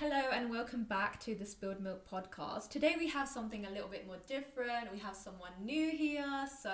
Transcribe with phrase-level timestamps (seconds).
[0.00, 2.70] Hello and welcome back to the Spilled Milk podcast.
[2.70, 4.92] Today we have something a little bit more different.
[4.92, 6.70] We have someone new here, so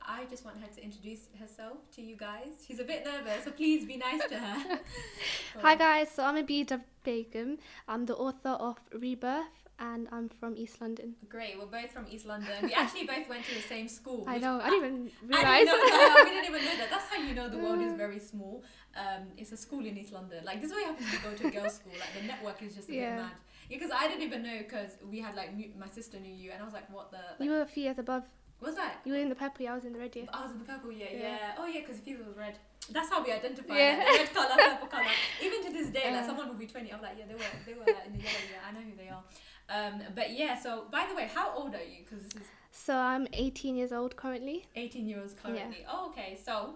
[0.00, 2.64] I just want her to introduce herself to you guys.
[2.64, 4.78] She's a bit nervous, so please be nice to her.
[5.60, 7.58] Hi guys, so I'm Abida Begum.
[7.88, 11.14] I'm the author of Rebirth and I'm from East London.
[11.28, 12.52] Great, we're both from East London.
[12.62, 14.24] We actually both went to the same school.
[14.26, 14.84] I know, I didn't
[15.22, 15.64] even I realise.
[15.70, 16.22] didn't know that.
[16.24, 16.90] we didn't even know that.
[16.90, 18.62] That's how you know the world is very small.
[18.96, 20.44] Um, it's a school in East London.
[20.44, 21.92] Like this is what happens you go to a girls' school.
[21.98, 23.16] Like the network is just a Yeah.
[23.16, 23.32] bit mad.
[23.68, 26.64] Because I didn't even know because we had like my sister knew you, and I
[26.64, 27.18] was like, what the?
[27.38, 28.24] Like, you were a few years above.
[28.60, 29.00] what's that?
[29.04, 30.26] You were in the purple, yeah, I was in the red year.
[30.32, 31.18] I was in the purple, yeah, yeah.
[31.20, 31.54] Yeah.
[31.58, 32.58] Oh yeah, because Fifa was red.
[32.90, 33.76] That's how we identify.
[33.76, 33.98] Yeah.
[33.98, 35.12] Like, the red color, purple color.
[35.44, 36.26] Even to this day, like Uh.
[36.26, 36.90] someone will be twenty.
[36.92, 38.44] I'm like, yeah, they were, they were in the yellow.
[38.50, 39.22] Yeah, I know who they are.
[39.68, 40.58] Um, but yeah.
[40.58, 42.04] So by the way, how old are you?
[42.04, 44.66] Because this is So I'm 18 years old currently.
[44.76, 45.84] 18 years currently.
[45.90, 46.38] Oh, okay.
[46.42, 46.74] So,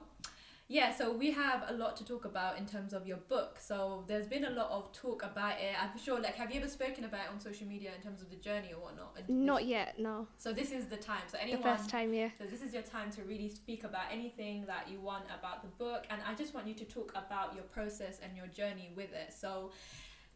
[0.68, 3.58] yeah, so we have a lot to talk about in terms of your book.
[3.60, 5.74] So, there's been a lot of talk about it.
[5.80, 8.30] I'm sure, like, have you ever spoken about it on social media in terms of
[8.30, 9.28] the journey or whatnot?
[9.28, 10.26] Not yet, no.
[10.38, 11.22] So, this is the time.
[11.26, 11.62] So, anyone.
[11.62, 12.30] The first time, yeah.
[12.38, 15.68] So, this is your time to really speak about anything that you want about the
[15.84, 16.06] book.
[16.10, 19.32] And I just want you to talk about your process and your journey with it.
[19.32, 19.72] So,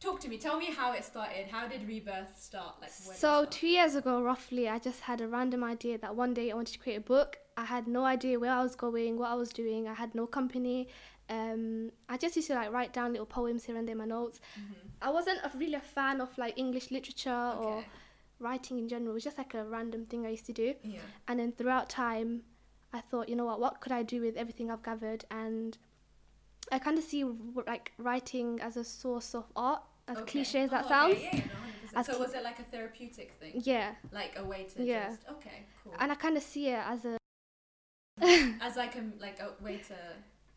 [0.01, 0.39] talk to me.
[0.39, 1.47] Tell me how it started.
[1.49, 2.77] How did Rebirth start?
[2.81, 5.99] Like, where did it So two years ago, roughly, I just had a random idea
[5.99, 7.39] that one day I wanted to create a book.
[7.57, 9.89] I had no idea where I was going, what I was doing.
[9.89, 10.89] I had no company.
[11.29, 14.05] Um, I just used to like write down little poems here and there in my
[14.05, 14.41] notes.
[14.59, 14.91] Mhm.
[15.03, 17.85] I wasn't a, really a fan of like English literature or
[18.39, 19.11] writing in general.
[19.11, 20.75] It was just like a random thing I used to do.
[20.83, 21.01] Yeah.
[21.27, 22.43] And then throughout time,
[22.93, 25.25] I thought, you know what, what could I do with everything I've gathered?
[25.31, 25.77] And
[26.73, 27.25] I kind of see
[27.67, 30.43] like writing as a source of art, as Okay.
[30.43, 31.15] cliche as that Oh, sounds.
[31.15, 31.29] Okay.
[31.33, 31.97] Yeah, yeah, no, 100%.
[31.97, 33.61] As so was it like a therapeutic thing?
[33.65, 33.95] Yeah.
[34.13, 35.09] Like a way to Yeah.
[35.09, 35.95] just okay, cool.
[35.99, 37.17] And I kind of see it as a
[38.61, 39.95] As like a like a way to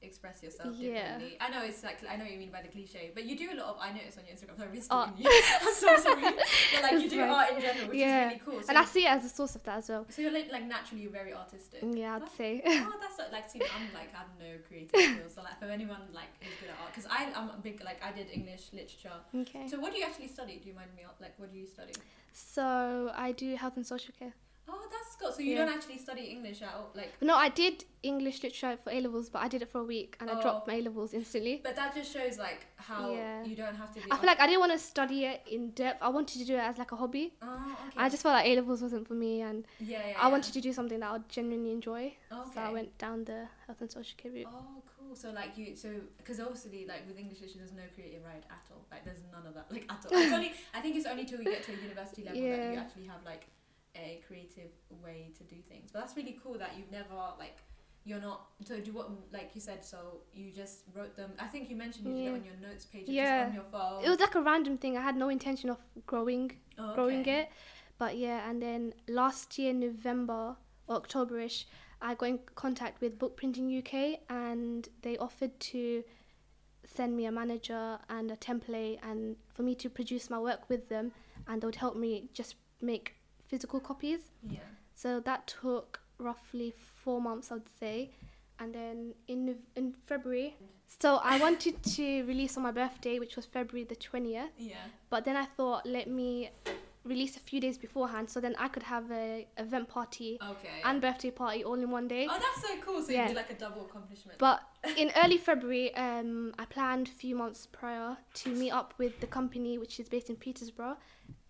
[0.02, 0.94] express yourself Yeah.
[1.20, 1.38] differently.
[1.42, 3.50] I know it's like I know what you mean by the cliche, but you do
[3.52, 4.56] a lot of I notice on your Instagram.
[4.58, 5.10] Sorry, I'm really Art.
[5.10, 5.42] stalking you.
[5.68, 6.24] I'm so sorry.
[6.74, 7.30] But like you do fine.
[7.30, 8.20] art in general, which Yeah.
[8.20, 8.62] is really cool.
[8.64, 10.06] So, and I see it as a source of that as well.
[10.10, 11.82] so you're like, like naturally very artistic.
[11.84, 12.62] Mm, yeah, I'd say.
[12.66, 15.34] oh, that's like, like see, I'm like I have no creative skills.
[15.36, 18.00] So like for anyone like who's good at art, because I I'm a big like
[18.04, 19.20] I did English literature.
[19.36, 19.68] okay.
[19.68, 20.60] So what do you actually study?
[20.62, 21.94] Do you mind me like what do you study?
[22.34, 24.34] So I do health and social care.
[24.72, 25.34] Oh, that's good.
[25.34, 25.66] So you Yeah.
[25.66, 27.14] don't actually study English at all, like.
[27.22, 30.16] No, I did English literature for A levels, but I did it for a week
[30.20, 30.42] and I Oh.
[30.42, 31.60] dropped my A levels instantly.
[31.64, 33.44] But that just shows like how Yeah.
[33.46, 34.12] you don't have to be.
[34.12, 36.02] I feel like I didn't want to study it in depth.
[36.02, 37.34] I wanted to do it as like a hobby.
[37.42, 37.48] Oh,
[37.88, 37.98] okay.
[37.98, 40.14] I just felt like A levels wasn't for me, and Yeah, yeah.
[40.18, 40.28] I yeah.
[40.30, 42.04] wanted to do something that I would genuinely enjoy.
[42.32, 42.52] Okay.
[42.54, 44.48] So I went down the health and social care route.
[44.54, 45.16] Oh, cool.
[45.16, 48.66] So like you, so because obviously like with English literature, there's no creative right at
[48.72, 48.86] all.
[48.92, 49.72] Like there's none of that.
[49.72, 50.18] Like at all.
[50.18, 50.54] It's only.
[50.74, 52.80] I think it's only till we get to a university level that you Yeah.
[52.82, 53.48] actually have like
[53.96, 54.72] a creative
[55.04, 55.90] way to do things.
[55.92, 57.58] But that's really cool that you've never like.
[58.06, 59.84] You're not so do what like you said.
[59.84, 61.32] So you just wrote them.
[61.40, 63.46] I think you mentioned you did it on your notes page, Yeah.
[63.48, 64.04] on your phone.
[64.04, 64.98] It was like a random thing.
[64.98, 67.50] I had no intention of growing Oh, growing it.
[67.98, 70.56] But yeah, and then last year, November
[70.88, 71.66] or Octoberish,
[72.02, 76.04] I got in contact with Book Printing UK and they offered to
[76.86, 80.88] send me a manager and a template and for me to produce my work with
[80.88, 81.12] them
[81.48, 83.16] and they would help me just make
[83.50, 84.22] physical copies.
[84.48, 84.60] Yeah.
[84.96, 86.74] So that took roughly
[87.04, 88.12] four months, I'd say.
[88.62, 90.58] And then in in February,
[91.02, 94.50] so I wanted to release on my birthday, which was February the 20th.
[94.58, 94.76] Yeah.
[95.10, 96.50] But then I thought, let me
[97.06, 100.82] release a few days beforehand so then I could have a event party Okay.
[100.84, 102.28] and birthday party all in one day.
[102.30, 103.02] oh, that's so cool.
[103.02, 103.22] So Yeah.
[103.22, 104.38] you did like a double accomplishment.
[104.38, 104.60] But
[104.98, 109.28] in early February, um, I planned a few months prior to meet up with the
[109.28, 110.98] company, which is based in Peterborough,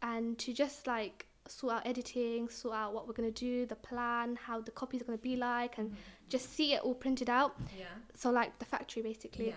[0.03, 4.37] and to just like sort out editing, sort out what we're gonna do, the plan,
[4.47, 5.95] how the copies are gonna be like, and Mhm.
[6.29, 7.55] just see it all printed out.
[7.77, 7.85] yeah.
[8.15, 9.47] So like the factory basically.
[9.49, 9.55] Yeah.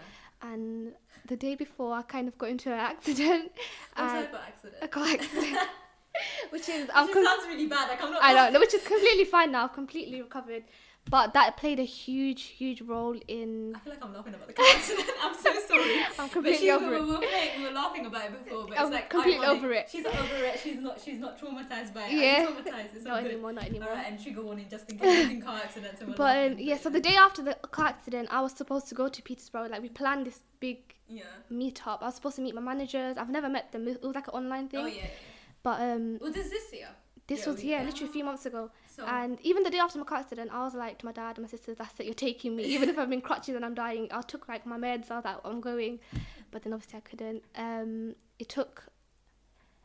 [0.51, 0.95] And
[1.27, 3.53] the day before, I kind of got into an accident.
[3.97, 4.83] Type of accident?
[4.83, 5.59] a car accident.
[6.51, 7.89] which is Which com- sounds really bad.
[7.89, 8.21] Like I'm not.
[8.23, 10.65] I know, which is completely fine now, I've completely recovered.
[11.11, 13.75] But that played a huge, huge role in.
[13.75, 15.11] I feel like I'm laughing about the car accident.
[15.21, 15.99] I'm so sorry.
[16.05, 17.03] I'm But completely over we, it.
[17.03, 19.63] we, were playing, we were laughing about it before, but I'm it's like completely ironic.
[19.65, 19.89] over it.
[19.91, 20.61] She's over it.
[20.63, 21.01] She's not.
[21.01, 22.13] She's not traumatized by it.
[22.13, 22.47] Yeah.
[22.49, 22.95] I'm traumatized.
[22.95, 23.89] It's Not anymore, not anymore.
[23.91, 26.01] Alright, and trigger warning just in case anything car accidents.
[26.07, 29.09] But laughing, yeah, so the day after the car accident, I was supposed to go
[29.09, 29.69] to Peterborough.
[29.69, 30.79] Like we planned this big
[31.09, 31.25] yeah.
[31.51, 32.01] meetup.
[32.01, 33.19] I was supposed to meet my managers.
[33.19, 33.87] I've never met them.
[33.89, 34.81] It was like an online thing.
[34.85, 35.03] Oh yeah.
[35.03, 35.07] yeah.
[35.63, 36.89] But um, Well, this this year.
[37.27, 38.71] this Yeah, was yeah, literally a few months ago.
[38.95, 39.07] So.
[39.07, 41.45] And even the day after my car accident, I was like to my dad and
[41.47, 44.09] my sisters, "That's it, you're taking me." Even if I'm in crutches and I'm dying,
[44.11, 45.11] I took like my meds.
[45.11, 45.99] I was like, "I'm going,"
[46.51, 47.43] but then obviously I couldn't.
[47.57, 48.85] Um, it took.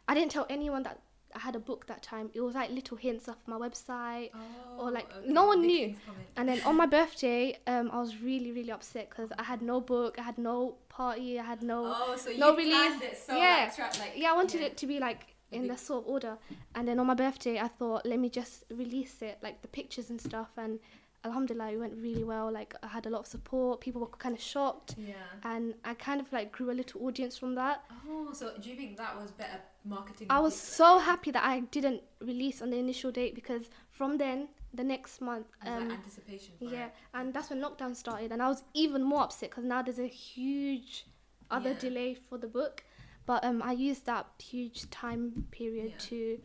[0.10, 1.00] I didn't tell anyone that
[1.36, 2.30] I had a book that time.
[2.34, 4.32] It was like little hints off my website.
[4.80, 5.96] Oh, like, okay, no one big knew.
[6.36, 9.80] And then on my birthday, um, I was really, really upset because I had no
[9.80, 11.84] book, I had no party, I had no.
[11.96, 13.02] Oh, so you no release.
[13.02, 13.66] it so Yeah.
[13.66, 14.68] like, tra- like yeah, I wanted yeah.
[14.68, 16.38] it to be like in the sort of order.
[16.76, 20.10] And then on my birthday, I thought, let me just release it, like the pictures
[20.10, 20.50] and stuff.
[20.58, 20.80] And
[21.24, 22.52] alhamdulillah, it went really well.
[22.52, 24.96] Like, I had a lot of support, people were kind of shocked.
[24.98, 25.14] Yeah.
[25.44, 27.84] And I kind of like grew a little audience from that.
[28.10, 30.28] Oh, so do you think that was better marketing?
[30.30, 34.50] I was so happy that I didn't release on the initial date because from then,
[34.74, 36.54] the next month, um, anticipation.
[36.60, 36.94] For Yeah, It.
[37.14, 40.08] and that's when lockdown started, and I was even more upset because now there's a
[40.08, 41.06] huge
[41.50, 41.80] other Yeah.
[41.80, 42.84] delay for the book.
[43.28, 46.06] But um, I used that huge time period Yeah.
[46.10, 46.40] to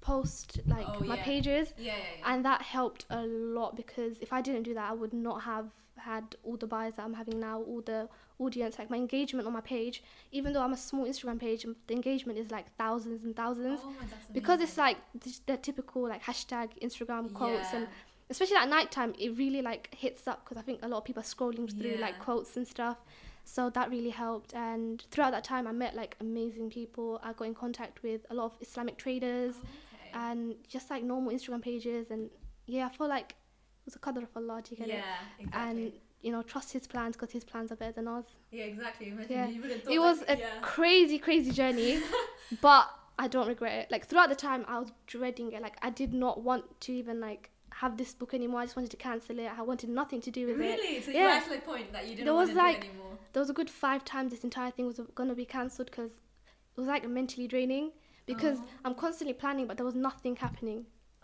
[0.00, 1.22] post like Oh, my yeah.
[1.22, 1.92] pages, Yeah,
[2.24, 5.66] and that helped a lot because if I didn't do that, I would not have
[5.98, 9.52] had all the buyers that I'm having now, all the audience, like my engagement on
[9.52, 10.02] my page.
[10.32, 13.80] Even though I'm a small Instagram page, um, the engagement is like thousands and thousands.
[13.84, 13.92] Oh,
[14.32, 17.88] because it's like the, the typical like hashtag Instagram quotes and
[18.30, 21.04] especially at night time it really like hits up because i think a lot of
[21.04, 22.98] people are scrolling through like quotes and stuff
[23.44, 27.44] so that really helped and throughout that time i met like amazing people i got
[27.46, 30.10] in contact with a lot of islamic traders Oh, okay.
[30.32, 32.30] and just like normal instagram pages and
[32.66, 34.98] yeah i feel like it was a qadr of allah do you get yeah,
[35.38, 35.82] it exactly.
[35.84, 35.92] and
[36.22, 39.08] you know trust his plans because his plans are better than ours yeah, exactly.
[39.08, 39.48] Imagine Yeah.
[39.48, 40.46] you thought it was like, a yeah.
[40.60, 42.00] crazy crazy journey
[42.60, 42.88] but
[43.18, 46.12] i don't regret it like throughout the time i was dreading it like i did
[46.12, 47.50] not want to even like
[47.82, 50.46] have this book anymore i just wanted to cancel it i wanted nothing to do
[50.46, 51.00] with it Really?
[51.02, 51.24] So you Yeah.
[51.24, 53.18] were actually point that you didn't There want was, to like- do it anymore.
[53.32, 56.10] there was a good five times this entire thing was going to be cancelled because
[56.12, 57.86] it was like mentally draining
[58.26, 58.66] because Oh.
[58.84, 60.80] i'm constantly planning but there was nothing happening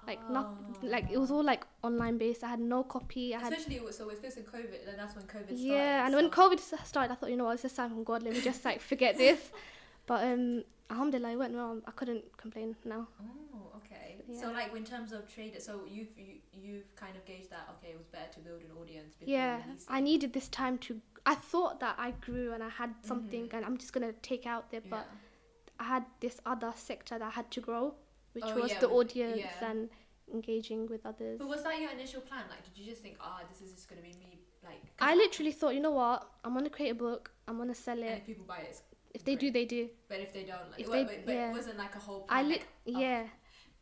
[0.07, 0.87] like not Oh.
[0.95, 4.07] like it was all like online based i had no copy i Especially with- so
[4.07, 5.59] with this and COVID, then that's when COVID started.
[5.59, 6.17] yeah and so.
[6.19, 8.41] when covid started i thought you know what it's just time from god let me
[8.41, 9.41] just like forget this
[10.11, 14.17] but um alhamdulillah it went well i couldn't complain now Oh, okay.
[14.41, 17.93] So like in terms of trade, so you've you, you've kind of gauged that okay,
[17.93, 21.35] it was better to build an audience before yeah i needed this time to i
[21.35, 23.55] thought that i grew and i had something Mhm.
[23.55, 25.81] and i'm just gonna take out there but Yeah.
[25.81, 27.95] i had this other sector that i had to grow
[28.33, 29.71] which Oh, was yeah, the audience yeah.
[29.71, 29.89] and
[30.33, 32.45] engaging with others But was that your initial plan?
[32.51, 34.41] Like, did you just think, ah, this is just gonna be me?
[34.65, 37.99] Like, i literally thought you know what i'm gonna create a book i'm gonna sell
[37.99, 38.83] and it if people buy it, it's
[39.15, 41.35] if they do they do But if they don't, like, If well, they- but, but
[41.35, 41.51] yeah.
[41.51, 43.23] it wasn't like a whole Plan, i lit like, yeah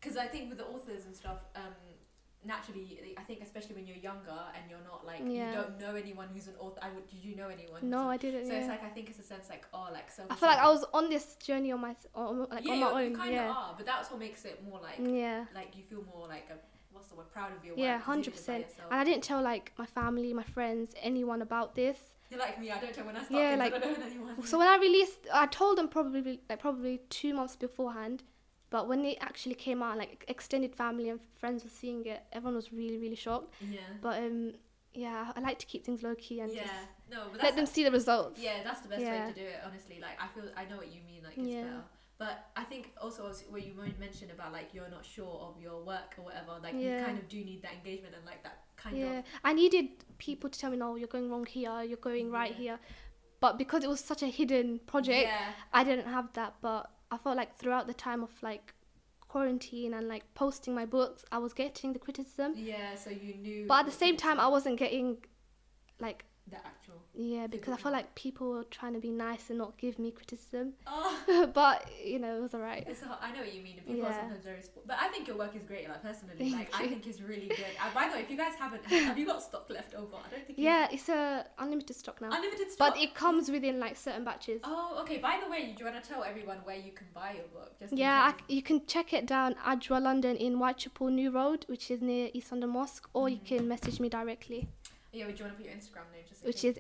[0.04, 1.72] Because I think with the authors and stuff, um,
[2.44, 5.48] naturally, I think especially when you're younger and you're not like Yeah.
[5.50, 6.78] you don't know anyone who's an author.
[6.82, 7.06] I would.
[7.08, 7.80] Did you know anyone?
[7.88, 8.58] no i didn't So yeah.
[8.60, 10.22] it's like I think it's a sense like oh like so.
[10.30, 12.90] i feel like i was on this journey on my on, like yeah, on my
[12.90, 15.44] you- own you kind yeah of are, but that's what makes it more like yeah
[15.54, 16.56] like you feel more like a
[16.92, 18.04] what's the word proud of your Yeah, work.
[18.04, 18.90] 'cause you did it by 100%.
[18.92, 21.98] and i didn't tell like my family my friends anyone about this
[22.30, 22.70] You're like me.
[22.70, 23.60] I don't tell when I start Yeah, things.
[23.62, 24.46] like- I don't know anyone.
[24.46, 28.22] so when i released i told them probably like probably two months beforehand
[28.75, 32.56] but when it actually came out like extended family and friends were seeing it everyone
[32.62, 33.79] was really really shocked yeah.
[34.05, 34.38] but um
[35.05, 36.62] yeah i like to keep things low key and Yeah.
[36.65, 36.81] just
[37.15, 39.15] No, but that's let them see the results Yeah, that's the best Yeah.
[39.15, 39.59] way to do it.
[39.69, 41.21] Honestly, like I feel I know what you mean.
[41.26, 41.62] Like it's Yeah.
[41.67, 41.85] better.
[42.25, 43.21] But I think also
[43.53, 43.73] where you
[44.06, 46.53] mentioned about like you're not sure of your work or whatever.
[46.67, 49.25] Like you kind of do need that engagement and like that kind yeah of.
[49.49, 49.87] i needed
[50.19, 52.62] people to tell me no you're going wrong here you're going right Yeah.
[52.62, 52.79] here
[53.44, 55.53] but because it was such a hidden project Yeah.
[55.73, 58.66] i didn't have that but i felt like throughout the time of like
[59.32, 62.94] quarantine and like posting my books i was getting the criticism Yeah.
[63.05, 63.66] So you knew.
[63.70, 65.06] but at the same time i wasn't getting
[66.06, 67.00] like the actual.
[67.14, 70.11] yeah because i felt like people were trying to be nice and not give me
[70.11, 73.19] criticism Oh, but you know it was alright it's hard.
[73.23, 73.76] I know what you mean.
[73.87, 74.21] People are Yeah.
[74.21, 74.61] sometimes very.
[74.87, 75.88] But I think your work is great.
[75.88, 77.59] Like personally, Thank like I think it's really good.
[77.83, 80.16] Uh, by the way, if you guys haven't, have you got stock left over?
[80.16, 80.59] I don't think.
[80.59, 82.95] you- yeah it's a unlimited stock now Unlimited stock.
[82.95, 85.18] but it comes within like certain batches Oh, okay.
[85.18, 87.71] By the way, do you want to tell everyone where you can buy your book?
[87.80, 91.90] Just Yeah, I you can check it down Ajwa London in Whitechapel New Road, which
[91.90, 93.47] is near East London Mosque, or you Mhm.
[93.47, 94.68] can message me directly,
[95.14, 96.76] Yeah, would you want to put your Instagram name just which is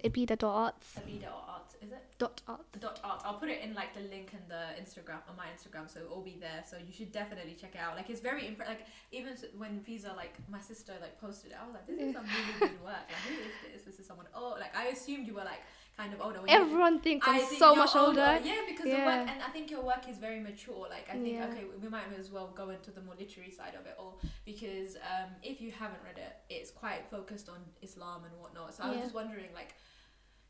[1.22, 2.02] or art, is it?
[2.18, 2.80] Dot arts.
[2.80, 3.22] Dot art.
[3.24, 6.12] I'll put it in like the link in the Instagram on my Instagram, so it'll
[6.14, 6.64] all be there.
[6.68, 7.94] So you should definitely check it out.
[7.96, 11.64] Like it's very impre- like even when Visa like my sister like posted it, I
[11.64, 13.06] was like, this is some really good work.
[13.06, 13.82] Like who is this?
[13.86, 14.26] This is someone.
[14.34, 15.62] Oh, like I assumed you were like
[15.96, 16.40] kind of older.
[16.40, 18.40] When you- Everyone thinks I'm think so much older.
[18.42, 20.86] Yeah, because your work, and I think your work is very mature.
[20.88, 21.46] Like I think Yeah.
[21.46, 24.96] okay, we might as well go into the more literary side of it all because
[24.96, 28.74] um, if you haven't read it, it's quite focused on Islam and whatnot.
[28.74, 29.74] So I was just wondering, like,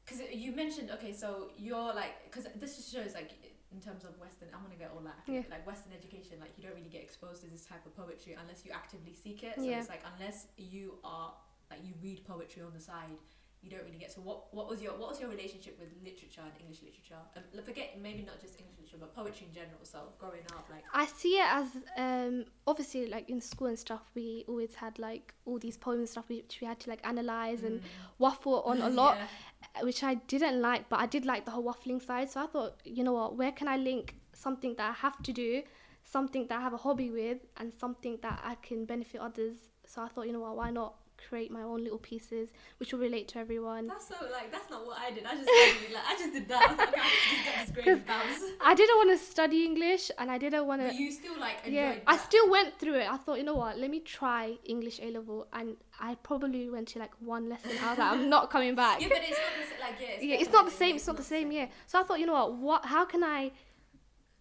[0.05, 3.31] because you mentioned okay, so you're like, because this just shows like
[3.73, 5.43] in terms of Western, I'm gonna get all that Yeah.
[5.51, 8.65] like Western education, like you don't really get exposed to this type of poetry unless
[8.65, 9.57] you actively seek it.
[9.57, 9.81] So Yeah.
[9.81, 11.35] it's like unless you are
[11.71, 13.19] like you read poetry on the side
[13.65, 14.13] you don't really get.
[14.13, 17.23] So what what was your what was your relationship with literature and English literature?
[17.37, 19.79] Um, forget maybe not just English literature, but poetry in general.
[19.83, 24.03] So growing up, like I see it as um, obviously like in school and stuff.
[24.15, 27.63] We always had like all these poems and stuff which we had to like analyze
[27.63, 27.85] and mm.
[28.19, 29.83] waffle on a lot, Yeah.
[29.83, 30.89] which I didn't like.
[30.91, 32.31] But I did like the whole waffling side.
[32.31, 33.37] So I thought, you know what?
[33.37, 35.63] Where can I link something that I have to do,
[36.03, 39.57] something that I have a hobby with, and something that I can benefit others?
[39.87, 40.57] So I thought, you know what?
[40.57, 40.97] Why not
[41.29, 43.87] create my own little pieces which will relate to everyone?
[43.87, 45.25] That's so like that's not what I did.
[45.25, 46.63] I just studied, like I just did that.
[46.63, 48.43] I was like, I just got this grade and bounce.
[48.61, 50.89] I didn't want to study English, and I didn't want to.
[50.89, 52.03] But you still like enjoyed yeah, that.
[52.07, 53.11] I still went through it.
[53.11, 53.79] I thought, you know what?
[53.79, 57.71] Let me try English A level, and I probably went to like one lesson.
[57.83, 59.01] I was like, I'm not coming back.
[59.01, 59.81] Yeah, but it's not the same.
[59.81, 60.97] Like yeah, it's, yeah, it's not the same.
[60.97, 61.53] It's not the same.
[61.53, 61.67] Yeah.
[61.87, 62.55] So I thought, you know what?
[62.55, 62.87] What?
[62.87, 63.53] How can I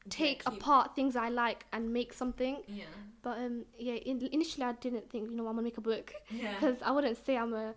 [0.10, 2.58] take Yeah, apart things I like and make something?
[2.68, 2.86] Yeah.
[3.22, 3.94] But um, yeah.
[3.94, 6.54] In, initially, I didn't think, you know, I'm gonna make a book Yeah.
[6.60, 7.74] because I wouldn't say I'm a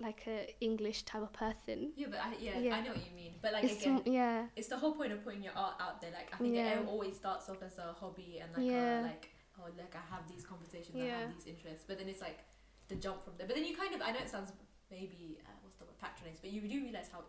[0.00, 1.92] like a English type of person.
[1.96, 2.74] Yeah, but I, yeah, Yeah.
[2.76, 3.34] I know what you mean.
[3.40, 6.10] But like It's again, yeah, it's the whole point of putting your art out there.
[6.10, 6.80] Like I think Yeah.
[6.80, 9.02] it always starts off as a hobby and like Yeah.
[9.02, 12.20] a, like oh like I have these conversations, I have these interests, but then it's
[12.20, 12.40] like
[12.88, 13.46] the jump from there.
[13.46, 14.52] But then you kind of I know it sounds
[14.90, 17.20] maybe uh, what's the word patronize, but you do realize how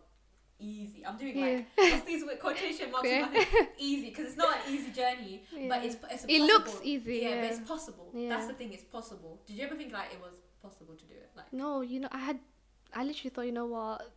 [0.58, 1.40] easy I'm doing.
[1.40, 3.08] Like what's these with quotation marks?
[3.08, 3.28] Yeah.
[3.78, 7.50] easy because it's not an easy journey, but it's it's It looks easy, Yeah, but
[7.50, 8.10] it's possible.
[8.14, 8.28] Yeah.
[8.30, 8.72] That's the thing.
[8.72, 9.40] It's possible.
[9.46, 11.30] Did you ever think like it was possible to do it?
[11.36, 12.38] Like No, you know, I had,
[12.94, 14.12] I literally thought, you know what,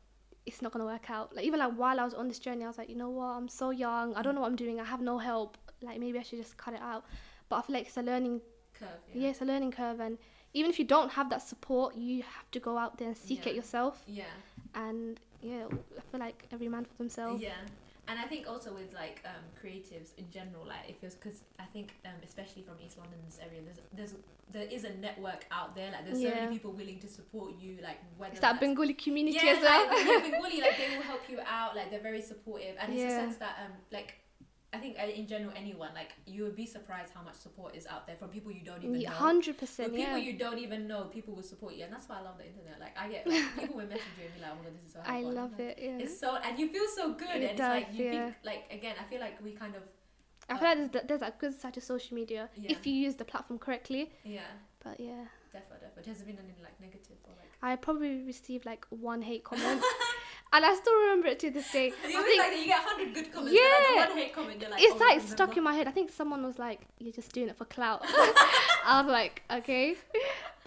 [0.46, 1.36] it's not gonna work out.
[1.36, 3.36] Like even like while I was on this journey, I was like, you know what,
[3.38, 4.16] I'm so young.
[4.16, 4.80] I don't know what I'm doing.
[4.80, 5.58] I have no help.
[5.82, 7.06] Like maybe I should just cut it out.
[7.50, 8.42] But I feel like it's a learning.
[8.74, 8.90] curve.
[9.14, 10.18] Yeah, it's a learning curve, and
[10.54, 13.46] even if you don't have that support, you have to go out there and seek
[13.46, 13.52] Yeah.
[13.52, 14.04] it yourself.
[14.08, 14.24] Yeah.
[14.76, 15.66] And yeah,
[15.98, 17.42] I feel like every man for themselves.
[17.42, 17.54] Yeah,
[18.08, 21.64] and I think also with like um, creatives in general, like if it's because I
[21.66, 24.16] think um, especially from East London's area, there's there's
[24.52, 25.92] there is a network out there.
[25.92, 27.78] Like there's so many people willing to support you.
[27.84, 29.88] Like whether It's that Bengali community yeah, as well.
[29.88, 31.76] like, yeah, Bengali, like they will help you out.
[31.76, 34.16] Like they're very supportive, and it's a sense that um like.
[34.72, 37.88] I think uh, in general, anyone like you would be surprised how much support is
[37.88, 39.10] out there from people you don't even know.
[39.10, 40.28] Hundred percent, people yeah.
[40.28, 42.80] you don't even know, people will support you, and that's why I love the internet.
[42.80, 44.86] Like I get like, people will message you and be like, "Oh my god, this
[44.86, 45.80] is so helpful." I love like, it.
[45.82, 45.98] Yeah.
[46.04, 48.12] it's so and you feel so good It and it's like you yeah.
[48.12, 49.82] think like again i feel like we kind of
[50.52, 52.72] I feel like there's, that- there's that good side to social media Yeah.
[52.72, 54.12] if you use the platform correctly.
[54.24, 54.42] yeah
[54.84, 55.26] But yeah.
[55.54, 59.22] definitely definitely has there been any like negative or like I probably received like one
[59.22, 59.82] hate comment,
[60.52, 61.88] and I still remember it to this day.
[62.10, 64.00] you I think like you get 100 good comments Yeah.
[64.02, 65.88] like one hate comment you're like it's oh, like stuck in my head.
[65.88, 69.96] I think someone was like, "You're just doing it for clout." I was like, "Okay,"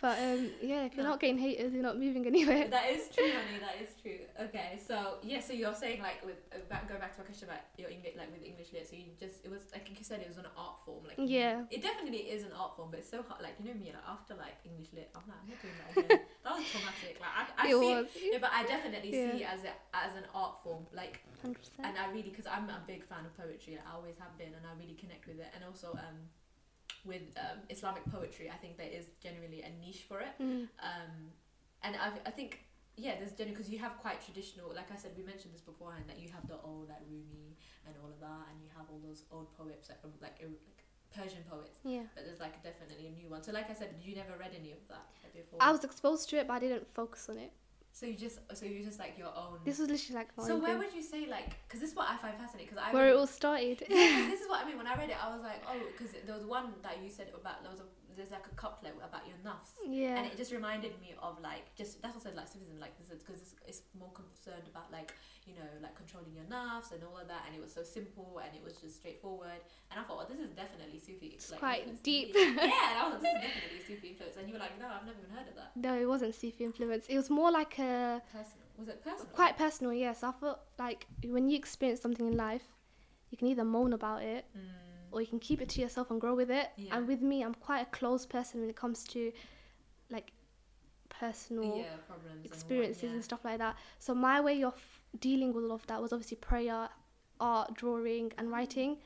[0.02, 1.10] but um, yeah, if you're No.
[1.12, 2.66] not getting haters, you're not moving anywhere.
[2.68, 6.40] that is true honey that is true okay so yeah so you're saying like with
[6.52, 8.96] uh, back, going back to a question about your english like with english lit so
[8.96, 11.62] you just it was like you said it was an art form like Yeah.
[11.70, 14.06] it definitely is an art form but it's so hard like you know me like
[14.08, 17.34] after like english lit i'm like i'm not doing that again that was traumatic like
[17.40, 19.36] i, I it see was yeah, but I definitely Yeah.
[19.36, 21.84] see it as a, as an art form, like, hundred percent.
[21.86, 23.78] and I really because I'm a big fan of poetry.
[23.78, 25.50] I always have been, and I really connect with it.
[25.54, 26.16] And also, um,
[27.04, 30.34] with um, Islamic poetry, I think there is generally a niche for it.
[30.40, 30.68] Mm.
[30.78, 31.32] Um,
[31.82, 32.64] and I, I think
[32.96, 34.68] yeah, there's generally because you have quite traditional.
[34.74, 37.56] Like I said, we mentioned this beforehand that you have the old like Rumi
[37.86, 40.84] and all of that, and you have all those old poets like from like, like
[41.14, 41.78] Persian poets.
[41.84, 43.42] Yeah, But there's like definitely a new one.
[43.42, 45.58] So like I said, you never read any of that before.
[45.60, 47.52] I was exposed to it, but I didn't focus on it.
[47.92, 49.58] So you just so you just like your own.
[49.64, 51.50] This was literally like So where would you say like?
[51.68, 52.72] Because this is what I find fascinating.
[52.72, 53.84] Because I where it all started.
[53.88, 54.78] Yeah, this is what I mean.
[54.78, 57.28] When I read it, I was like, oh, because there was one that you said
[57.38, 60.52] about there was a there's like a couplet about your nafs, yeah, and it just
[60.52, 64.10] reminded me of like just that's I like citizen like this because it's, it's more
[64.12, 65.12] concerned about like
[65.46, 68.40] you know like controlling your nafs and all of that, and it was so simple
[68.44, 71.34] and it was just straightforward, and I thought, well, this is definitely Sufi.
[71.34, 72.32] It's like, quite deep.
[72.36, 74.86] yeah, and I was like, this is definitely Sufi influence, and you were like, no,
[74.86, 75.70] I've never even heard of that.
[75.76, 77.06] no, it wasn't Sufi influence.
[77.08, 79.32] It was more like a Personal was it personal?
[79.34, 79.92] quite personal.
[79.92, 82.64] Yes, I felt like when you experience something in life,
[83.30, 84.60] you can either moan about it Mm,
[85.12, 86.68] or you can keep it to yourself and grow with it.
[86.76, 86.96] Yeah.
[86.96, 89.32] And with me, I'm quite a closed person when it comes to
[90.10, 90.32] like
[91.08, 93.76] personal yeah, problems and what- experiences and stuff like that.
[93.98, 94.74] So my way of
[95.20, 96.88] dealing with all of that was obviously prayer,
[97.40, 98.96] art, drawing, and writing.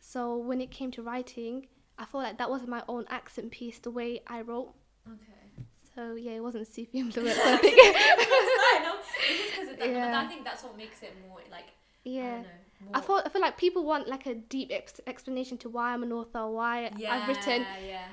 [0.00, 1.66] So when it came to writing,
[1.98, 4.72] I felt like that was my own accent piece, the way I wrote.
[5.06, 5.64] Okay.
[5.94, 7.38] So yeah, it wasn't Sufi influence.
[7.42, 7.76] I think.
[7.76, 8.94] know.
[9.30, 10.20] It's just 'cause of that, Yeah.
[10.20, 11.72] I think that's what makes it more like I
[12.04, 12.42] yeah.
[12.84, 15.92] More, I thought I feel like people want like a deep ex- explanation to why
[15.92, 18.06] I'm an author, why yeah, I've written, Yeah.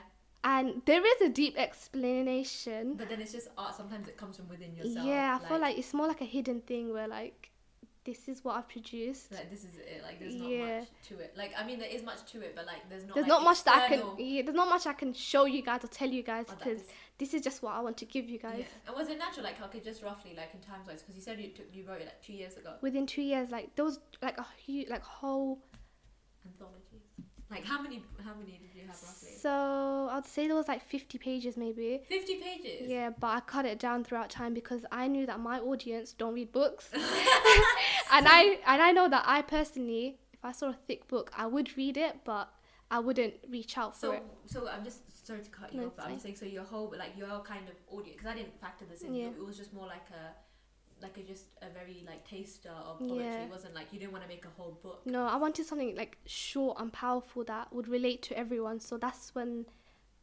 [0.43, 2.95] and there is a deep explanation.
[2.95, 3.75] But then it's just art.
[3.75, 5.05] Sometimes it comes from within yourself.
[5.05, 7.51] Yeah, I feel like it's more like a hidden thing where like
[8.05, 9.31] this is what I've produced.
[9.31, 10.01] Like this is it.
[10.03, 10.79] Like there's not Yeah.
[10.79, 11.33] much to it.
[11.35, 13.15] Like I mean, there is much to it, but like there's not.
[13.15, 14.03] there's like, not much that I can.
[14.17, 16.81] Yeah, there's not much I can show you guys or tell you guys Oh, because
[16.81, 18.59] is- this is just what I want to give you guys.
[18.59, 18.87] Yeah.
[18.87, 19.43] And was it natural?
[19.43, 22.01] Like okay, just roughly like in times wise, because you said you took you wrote
[22.01, 22.73] it like two years ago.
[22.81, 25.59] Within two years, like there was like a huge, like whole.
[26.45, 26.84] Anthologies.
[27.51, 28.03] Like how many?
[28.23, 29.29] How many did you have roughly?
[29.39, 32.01] So I'd say there was like 50 pages maybe.
[32.09, 32.89] Fifty pages.
[32.89, 36.33] Yeah, but I cut it down throughout time because I knew that my audience don't
[36.33, 41.07] read books, and I and I know that I personally, if I saw a thick
[41.07, 42.49] book, I would read it, but
[42.89, 44.23] I wouldn't reach out for So it.
[44.47, 45.93] so I'm just sorry to cut you No, off.
[45.97, 46.19] But I'm fine.
[46.19, 49.13] saying so your whole like your kind of audience because I didn't factor this in.
[49.13, 49.27] Yeah.
[49.27, 50.33] It was just more like a
[51.01, 53.25] like a just a very like taster of poetry.
[53.25, 53.43] Yeah.
[53.43, 55.01] It wasn't like you didn't want to make a whole book.
[55.05, 58.79] No, I wanted something like short and powerful that would relate to everyone.
[58.79, 59.65] So that's when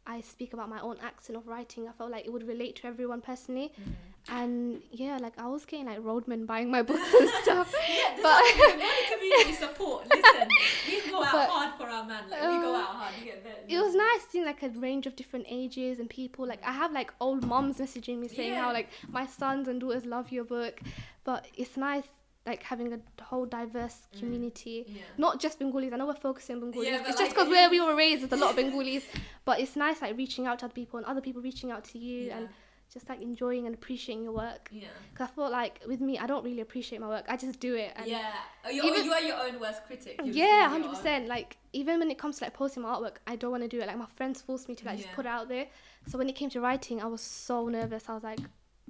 [0.06, 1.88] I speak about my own accent of writing.
[1.88, 3.92] I felt like it would relate to everyone personally, mm-hmm.
[4.28, 7.74] And yeah, like I was getting like roadmen buying my books and stuff.
[7.88, 10.06] Yeah, this But- is want community support.
[10.14, 10.48] Listen,
[10.86, 12.22] we go out But, hard for our man.
[12.30, 13.14] Like we go uh, out hard.
[13.24, 13.56] Get better.
[13.68, 16.46] It was nice seeing like a range of different ages and people.
[16.46, 18.62] Like I have like old moms messaging me saying Yeah.
[18.62, 20.80] how like my sons and daughters love your book,
[21.24, 22.04] but it's nice
[22.44, 24.18] like having a whole diverse Mm.
[24.20, 24.84] community.
[24.88, 25.02] Yeah.
[25.16, 25.92] Not just Bengalis.
[25.92, 26.88] I know we're focusing on Bengalis.
[26.88, 29.04] Yeah, it's just like, because where we were raised, there's a lot of Bengalis.
[29.44, 31.98] But it's nice like reaching out to other people and other people reaching out to
[31.98, 32.38] you Yeah.
[32.38, 32.48] and
[32.92, 34.68] just like enjoying and appreciating your work.
[34.70, 34.88] Yeah.
[35.12, 37.24] Because I felt like with me, I don't really appreciate my work.
[37.28, 37.92] I just do it.
[37.96, 38.32] And yeah.
[38.64, 40.20] Oh, you're, even- you are your own worst critic.
[40.24, 41.26] Yeah, hundred percent.
[41.28, 43.80] Like even when it comes to like posting my artwork, I don't want to do
[43.80, 43.86] it.
[43.86, 45.04] Like my friends forced me to like Yeah.
[45.04, 45.66] just put it out there.
[46.08, 48.08] So when it came to writing, I was so nervous.
[48.08, 48.40] I was like,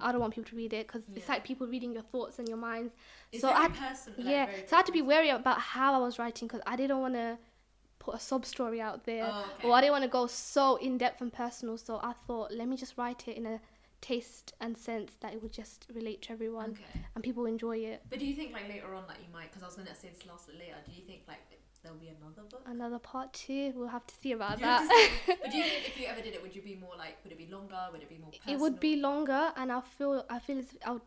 [0.01, 2.49] I don't want people to read it because it's like people reading your thoughts and
[2.49, 2.93] your minds.
[3.31, 4.19] It's so very I- personal.
[4.19, 6.63] like, yeah, very so I had to be wary about how I was writing because
[6.67, 7.39] I didn't want to
[7.99, 9.69] put a sub story out there, Oh, okay.
[9.69, 11.77] or I didn't want to go so in depth and personal.
[11.79, 13.61] So I thought, let me just write it in a
[14.03, 17.01] taste and sense that it would just relate to everyone Okay.
[17.15, 18.03] and people enjoy it.
[18.11, 19.49] But do you think like later on that you might?
[19.51, 20.77] Because I was gonna say this last later.
[20.85, 21.39] Do you think like
[21.83, 22.63] there'll be another book?
[22.67, 24.81] Another part two, we'll have to see about that.
[25.27, 27.17] see- but do you think if you ever did it, would you be more like?
[27.25, 27.81] Would it be longer?
[27.93, 28.31] Would it be more?
[28.33, 28.55] Personal?
[28.57, 31.03] it would be longer and i feel i feel as i would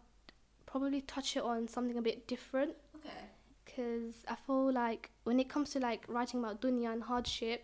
[0.65, 3.23] probably touch it on something a bit different Okay.
[3.65, 7.63] because i feel like when it comes to like writing about dunya and hardship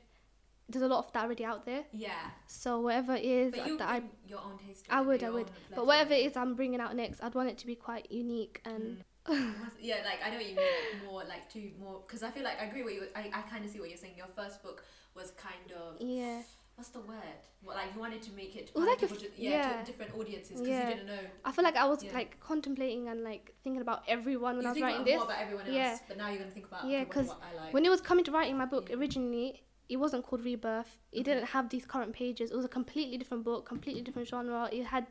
[0.71, 2.11] there's a lot of that already out there Yeah.
[2.47, 4.85] so whatever it is But that i your own taste.
[4.89, 5.49] I would, I would.
[5.75, 8.61] but whatever it is i'm bringing out next i'd want it to be quite unique
[8.65, 9.03] and mm.
[9.27, 12.31] Must- yeah, like I know what you mean, like more like two more because I
[12.31, 13.03] feel like I agree with you.
[13.15, 14.15] I, I kind of see what you're saying.
[14.17, 16.41] Your first book was kind of yeah
[16.75, 17.41] what's the word?
[17.61, 19.79] What like you wanted to make it to like a people yeah, yeah.
[19.81, 20.89] to different audiences because Yeah.
[20.89, 21.19] you didn't know.
[21.45, 22.13] i feel like i was Yeah.
[22.13, 25.25] like contemplating and like thinking about everyone when you i was writing about this more
[25.25, 25.97] about everyone else, Yeah.
[26.07, 27.73] but now you're gonna think about Yeah, okay, what, 'cause what I like.
[27.75, 28.95] when it was coming to writing my book Yeah.
[28.95, 31.23] originally it wasn't called rebirth it Okay.
[31.29, 34.85] didn't have these current pages it was a completely different book completely different genre it
[34.95, 35.05] had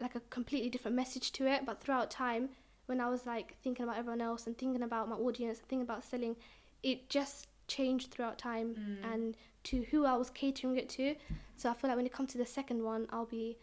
[0.00, 2.48] like a completely different message to it but throughout time
[2.86, 5.82] when i was like thinking about everyone else and thinking about my audience and thinking
[5.90, 6.34] about selling
[6.82, 9.12] it just changed throughout time Mm.
[9.12, 9.36] and
[9.68, 11.14] to who i was catering it to
[11.56, 13.56] so i feel like when it comes to the second one i'll be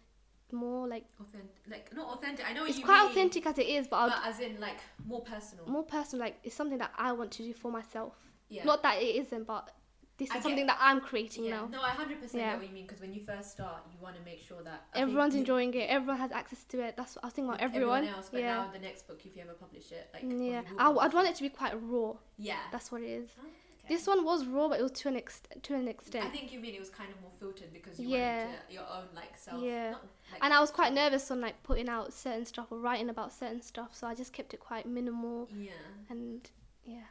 [0.54, 2.44] more like authentic, like not authentic.
[2.50, 4.80] I know it's quite mean, authentic as it is but i'll but as in like
[5.06, 5.66] more personal.
[5.68, 8.16] more personal like it's something that i want to do for myself
[8.50, 8.66] yeah.
[8.66, 9.70] not that it isn't, but
[10.18, 11.56] this I is get- something that I'm creating yeah.
[11.58, 11.66] now.
[11.68, 12.52] No, I hundred percent Yeah.
[12.54, 14.86] know what you mean because when you first start, you want to make sure that
[14.94, 15.90] I Everyone's you- enjoying it.
[15.90, 16.96] Everyone has access to it.
[16.98, 17.62] That's what I was thinking about.
[17.62, 18.04] with Everyone.
[18.06, 18.30] else.
[18.32, 18.56] But yeah.
[18.56, 20.62] now the next book, if you ever publish it, like mm, yeah.
[20.70, 22.14] you will I, I'd want it to be quite raw.
[22.38, 22.58] Yeah.
[22.72, 23.30] That's what it is.
[23.40, 23.96] Oh, okay.
[23.96, 26.52] This one was raw, but it was to an ex- to an extent, I think
[26.54, 28.46] you mean it was kind of more filtered because you Yeah.
[28.46, 29.62] wanted to, your own like self.
[29.64, 29.92] Yeah.
[29.92, 33.10] Not, like, And I was quite nervous on like putting out certain stuff or writing
[33.10, 35.72] about certain stuff, so I just kept it quite minimal Yeah.
[36.10, 36.48] and
[36.86, 37.02] yeah.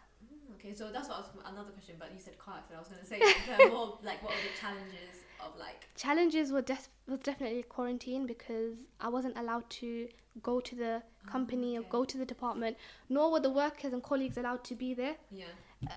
[0.60, 2.78] Mm, Okay, so that's what I was another question, but you said car accident.
[2.78, 6.52] I was gonna say like, uh, more like what were the challenges of like Challenges
[6.52, 10.08] were def- was definitely quarantine because I wasn't allowed to
[10.42, 11.86] go to the company okay.
[11.86, 12.76] or go to the department,
[13.08, 15.16] nor were the workers and colleagues allowed to be there.
[15.30, 15.46] yeah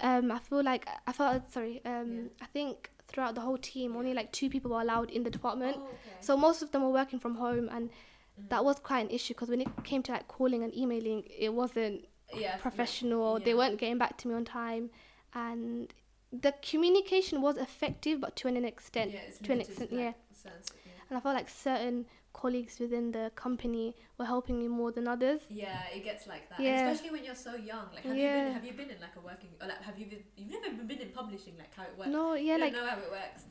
[0.01, 1.81] um, I feel like I felt sorry.
[1.85, 2.21] Um, Yeah.
[2.41, 3.97] I think throughout the whole team, Yeah.
[3.99, 5.77] only like two people were allowed in the department.
[5.77, 6.15] oh, okay.
[6.21, 8.49] So most of them were working from home, and Mhm.
[8.49, 11.53] that was quite an issue because when it came to like calling and emailing, it
[11.53, 13.39] wasn't yeah professional.
[13.39, 14.89] They weren't getting back to me on time,
[15.33, 15.93] and
[16.31, 19.11] the communication was effective, but to an extent.
[19.11, 20.13] yeah, it's to an extent, yeah.
[20.31, 20.91] sense, yeah.
[21.09, 25.41] And I felt like certain colleagues within the company were helping me more than others.
[25.49, 26.59] Yeah, it gets like that.
[26.59, 26.89] Yeah.
[26.89, 27.85] Especially when you're so young.
[27.93, 30.07] Like, have you been have you been in like a working or like have you
[30.07, 32.09] been you've never been in publishing like how it works?
[32.09, 33.43] No, yeah, you like know how it works.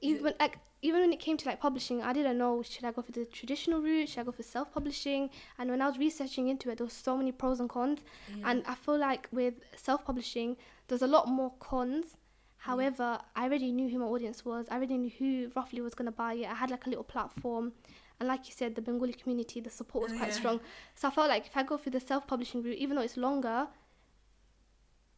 [0.00, 3.02] Even like even when it came to like publishing, I didn't know should I go
[3.02, 5.30] for the traditional route, should I go for self publishing?
[5.58, 8.00] And when I was researching into it, there was so many pros and cons.
[8.36, 8.50] Yeah.
[8.50, 10.56] And I feel like with self publishing,
[10.88, 12.16] there's a lot more cons.
[12.58, 14.66] However, I already knew who my audience was.
[14.70, 16.46] I already knew who roughly was gonna buy it.
[16.46, 17.72] I had like a little platform,
[18.18, 20.34] And like you said, the Bengali community, the support was quite Yeah.
[20.40, 20.60] strong.
[20.94, 23.68] So I felt like if I go through the self-publishing route, even though it's longer,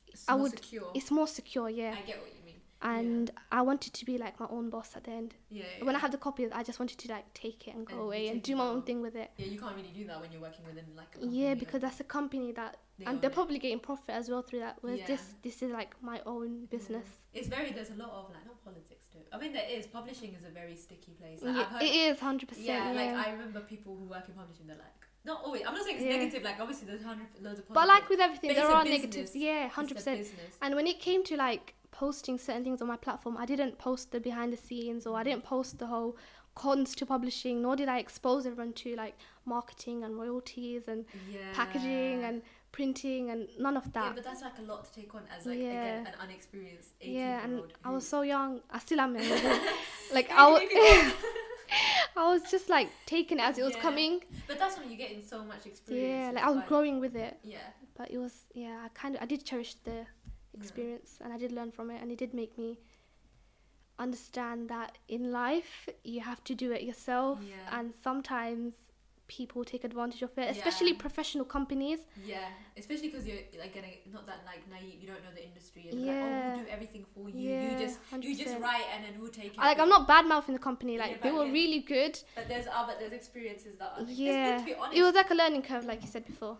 [0.08, 0.90] It's I would- secure.
[0.94, 1.68] it's more secure.
[1.68, 1.94] Yeah.
[1.96, 2.32] I get what
[2.80, 5.34] And I wanted to be like my own boss at the end.
[5.50, 5.64] Yeah.
[5.80, 6.02] When I yeah.
[6.02, 8.40] had the copy, I just wanted to like take it and go And away and
[8.40, 9.30] do my own thing with it.
[9.36, 11.98] Yeah, you can't really do that when you're working within like a Yeah, because that's
[11.98, 13.34] a company that, they and they're it.
[13.34, 14.78] probably getting profit as well through that.
[14.80, 15.06] Whereas Yeah.
[15.06, 16.70] this, this is like my own mm.
[16.70, 17.06] business.
[17.34, 19.28] It's very there's a lot of like not politics to it.
[19.32, 21.42] I mean there is publishing is a very sticky place.
[21.42, 22.66] Like, Yeah, I've heard, it is hundred percent.
[22.66, 24.68] yeah, Yeah, like I remember people who work in publishing.
[24.68, 25.62] They're like not always.
[25.66, 26.16] I'm not saying it's Yeah.
[26.16, 26.42] negative.
[26.44, 27.66] Like obviously there's hundred loads of.
[27.66, 29.34] Positive, but like with everything, there are negatives.
[29.34, 30.28] Yeah, hundred percent.
[30.62, 34.12] And when it came to like posting certain things on my platform, I didn't post
[34.12, 36.16] the behind the scenes or I didn't post the whole
[36.54, 41.52] cons to publishing, nor did I expose everyone to like marketing and royalties and Yeah.
[41.54, 44.04] packaging and printing and none of that.
[44.06, 45.70] Yeah, but that's like a lot to take on as like Yeah.
[45.70, 47.72] again an unexperienced 18 Yeah, year and old.
[47.84, 48.60] I was so young.
[48.70, 49.16] I still am.
[49.18, 49.60] young.
[50.12, 50.62] like I was,
[52.16, 53.80] I was just like taking it as it was Yeah.
[53.82, 54.20] coming.
[54.46, 56.08] but that's when you get in so much experience.
[56.08, 56.68] Yeah, like I was fine.
[56.68, 57.38] growing with it.
[57.42, 57.58] Yeah.
[57.96, 60.06] But it was yeah, I kind of I did cherish the
[60.56, 62.78] experience and I did learn from it and it did make me
[63.98, 67.78] understand that in life you have to do it yourself Yeah.
[67.78, 68.74] and sometimes
[69.26, 70.98] people take advantage of it, especially Yeah.
[71.06, 72.00] professional companies.
[72.24, 74.98] Yeah, especially because you're like getting not that like naive.
[75.02, 76.12] You don't know the industry, and Yeah.
[76.12, 77.50] like, oh, we'll do everything for you.
[77.50, 79.58] Yeah, you just you just write, and then we'll take it.
[79.58, 81.52] Like I'm not bad mouthing the company, like Yeah, they were yeah.
[81.52, 82.18] really good.
[82.34, 84.02] But there's other there's experiences that are.
[84.04, 84.30] Like, Yeah.
[84.30, 84.98] It's good to be honest.
[84.98, 86.56] It was like a learning curve like you said before.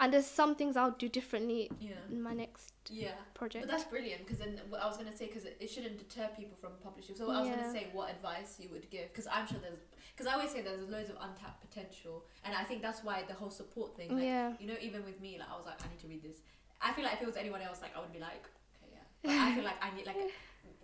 [0.00, 1.90] And there's some things I'll do differently yeah.
[2.10, 3.12] in my next Yeah.
[3.34, 3.66] project.
[3.66, 6.28] But that's brilliant because then what I was gonna say because it, it shouldn't deter
[6.34, 7.14] people from publishing.
[7.16, 7.56] So I was Yeah.
[7.56, 9.84] gonna say what advice you would give because I'm sure there's
[10.16, 13.34] because I always say there's loads of untapped potential, and I think that's why the
[13.34, 14.14] whole support thing.
[14.16, 14.52] Like, yeah.
[14.58, 16.38] You know, even with me, like I was like, I need to read this.
[16.80, 18.44] I feel like if it was anyone else, like I would be like,
[18.82, 19.04] okay, yeah.
[19.22, 20.16] But I feel like I need like,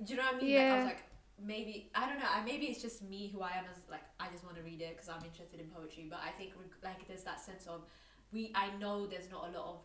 [0.04, 0.56] do you know what I mean?
[0.56, 1.02] Like I was like,
[1.42, 2.28] maybe I don't know.
[2.30, 4.80] I maybe it's just me who I am as like I just want to read
[4.80, 6.06] it because I'm interested in poetry.
[6.08, 6.52] But I think
[6.84, 7.82] like there's that sense of
[8.32, 8.52] we.
[8.54, 9.78] I know there's not a lot of.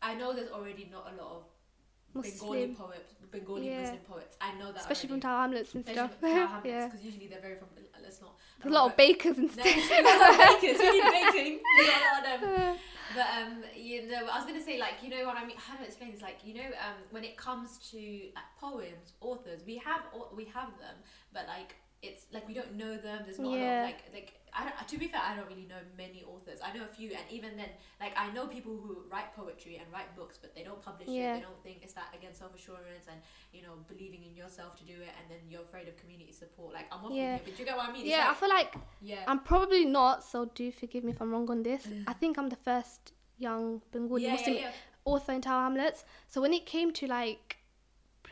[0.00, 3.80] I know there's already not a lot of Bengali poets, Bengali Yeah.
[3.82, 4.36] Muslim poets.
[4.40, 5.22] I know that especially from already.
[5.22, 6.20] Tower Hamlets and Especially stuff.
[6.20, 6.86] from Hamlets, yeah.
[6.86, 7.68] because usually they're very from.
[8.02, 8.34] Let's not.
[8.64, 9.64] A lot of bakers and stuff.
[9.64, 10.78] bakers.
[10.78, 11.60] We need baking.
[11.78, 12.76] We got a lot of them.
[13.14, 15.56] But um, you know, I was gonna say like you know what I mean.
[15.58, 16.22] How do I explain this?
[16.22, 17.98] Like you know, um, when it comes to
[18.34, 20.00] like, poems, authors, we have
[20.34, 20.96] we have them,
[21.32, 23.22] but like it's like we don't know them.
[23.24, 24.88] There's not a lot of like like I don't.
[24.88, 26.58] To be fair, I don't really know many authors.
[26.62, 27.68] I know a few, and even then,
[28.00, 31.34] like I know people who write poetry and write books, but they don't publish Yeah.
[31.34, 31.36] it.
[31.36, 33.18] They don't think it's that against self assurance and
[33.52, 36.74] you know believing in yourself to do it, and then you're afraid of community support.
[36.74, 37.36] Like I'm waffling Yeah.
[37.36, 38.02] here, but you get what I mean?
[38.02, 39.24] It's Yeah, I feel like yeah.
[39.28, 41.86] I'm probably not, so do forgive me if I'm wrong on this.
[42.08, 44.70] I think I'm the first young Bengali yeah, Muslim yeah, yeah.
[45.04, 46.04] author in Tower Hamlets.
[46.28, 47.56] So when it came to like,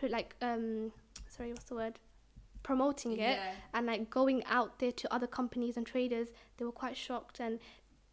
[0.03, 0.93] like um,
[1.29, 1.99] sorry, what's the word?
[2.63, 3.53] Promoting it Yeah.
[3.75, 7.59] and like going out there to other companies and traders, they were quite shocked and.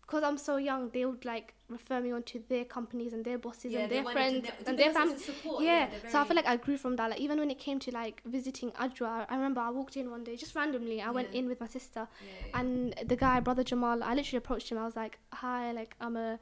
[0.01, 3.37] Because I'm so young, they would like refer me on to their companies and their
[3.37, 5.17] bosses Yeah, and their wanted to friends and their family.
[5.19, 7.09] support, yeah, they're so I feel like I grew from that.
[7.09, 10.23] Like even when it came to like visiting Ajwa, I remember I walked in one
[10.23, 11.01] day just randomly.
[11.01, 12.59] I went in with my sister, Yeah, yeah.
[12.61, 14.77] and the guy, brother Jamal, I literally approached him.
[14.77, 16.39] I was like, "Hi, like I'm a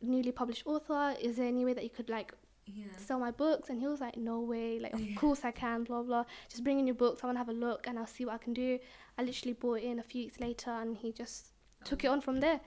[0.00, 1.14] newly published author.
[1.20, 2.34] Is there any way that you could like
[2.66, 2.84] yeah.
[2.96, 4.78] sell my books?" And he was like, "No way.
[4.78, 5.10] Like Yeah.
[5.10, 5.84] of course I can.
[5.84, 6.24] Blah blah.
[6.48, 7.22] Just bring in your books.
[7.22, 8.78] I want to have a look, and I'll see what I can do."
[9.18, 11.48] I literally bought it in a few weeks later, and he just
[11.82, 12.60] oh, took it on from there.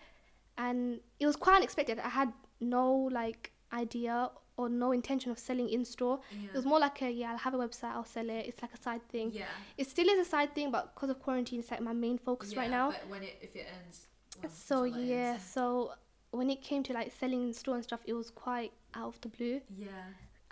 [0.58, 2.00] And it was quite unexpected.
[2.00, 6.20] I had no like idea or no intention of selling in store.
[6.32, 6.50] Yeah.
[6.50, 8.46] It was more like a yeah, I'll have a website, I'll sell it.
[8.48, 9.32] It's like a side thing.
[9.34, 9.46] yeah.
[9.78, 12.54] It still is a side thing, but because of quarantine, it's like my main focus
[12.54, 12.92] yeah, right now.
[12.92, 14.08] But when it if it ends.
[14.42, 15.44] well, so yeah, ends.
[15.44, 15.92] so
[16.32, 19.22] when it came to like selling in store and stuff, it was quite out of
[19.22, 19.88] the blue, Yeah.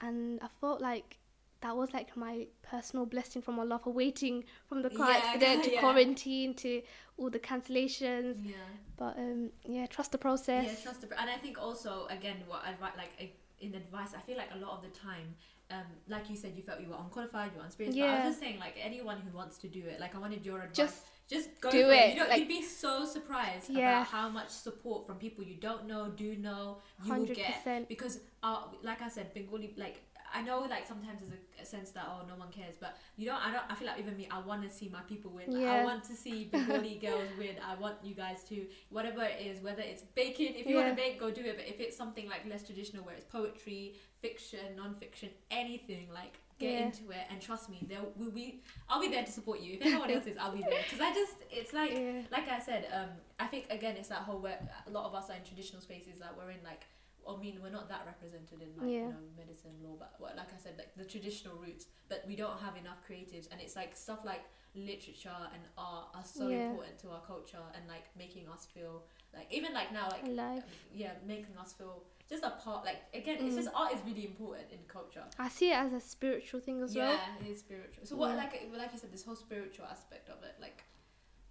[0.01, 1.17] and I felt like
[1.61, 5.63] that was like my personal blessing from Allah for waiting from the car Yeah, accident
[5.63, 5.79] to yeah.
[5.79, 6.81] quarantine to
[7.17, 8.35] all the cancellations.
[8.45, 8.55] Yeah.
[8.97, 10.65] But um, yeah, trust the process.
[10.65, 14.19] Yeah, trust the pr- and I think also again what I like in advice I
[14.27, 15.35] feel like a lot of the time
[15.71, 18.33] um like you said you felt you were unqualified you were unexperienced but I was
[18.33, 20.97] just saying like anyone who wants to do it like I wanted your advice Just
[21.29, 24.01] just go do for it, it, you know like- you'd be so surprised Yeah.
[24.01, 27.87] about how much support from people you don't know do know you will get.
[27.87, 30.01] Because uh, like I said Bengali like
[30.35, 31.31] I know like sometimes there's
[31.61, 33.99] a, sense that oh no one cares but you know I don't I feel like
[33.99, 35.49] even me I want to see my people win.
[35.49, 37.55] Like, I want to see Bengali girls win.
[37.65, 40.83] I want you guys to whatever it is whether it's baking if you Yeah.
[40.87, 41.55] want to bake go do it.
[41.55, 46.33] But if it's something like less traditional where it's poetry fiction non-fiction anything like
[46.63, 46.85] get Yeah.
[46.87, 48.47] into it and trust me there will be
[48.89, 51.11] I'll be there to support you if anyone else is I'll be there because I
[51.21, 52.21] just it's like Yeah.
[52.31, 55.29] like I said, um, I think again it's that whole where a lot of us
[55.29, 56.83] are in traditional spaces like we're in like
[57.25, 59.07] I mean, we're not that represented in like Yeah.
[59.07, 61.85] you know medicine, law, but well, like I said, like the traditional routes.
[62.11, 64.43] But we don't have enough creatives, and it's like stuff like
[64.75, 66.57] literature and art are so Yeah.
[66.65, 70.63] important to our culture and like making us feel like even like now like Alive.
[70.93, 72.85] yeah, making us feel just a part.
[72.85, 73.63] Like again, it's Mm.
[73.63, 75.23] just art is really important in culture.
[75.37, 77.11] I see it as a spiritual thing as well.
[77.11, 77.47] yeah, well.
[77.47, 78.05] it is spiritual.
[78.05, 78.35] So what Yeah.
[78.37, 80.83] like like you said, this whole spiritual aspect of it, like.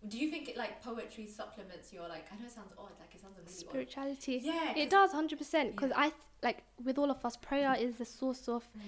[0.08, 2.24] Do you think it like poetry supplements your like?
[2.32, 3.54] I know it sounds odd, like it sounds really odd.
[3.54, 4.40] Spirituality.
[4.42, 5.76] Yeah, It 'cause- does, hundred percent.
[5.76, 6.00] Because Yeah.
[6.00, 8.80] I th- like with all of us, prayer is the source of Mm,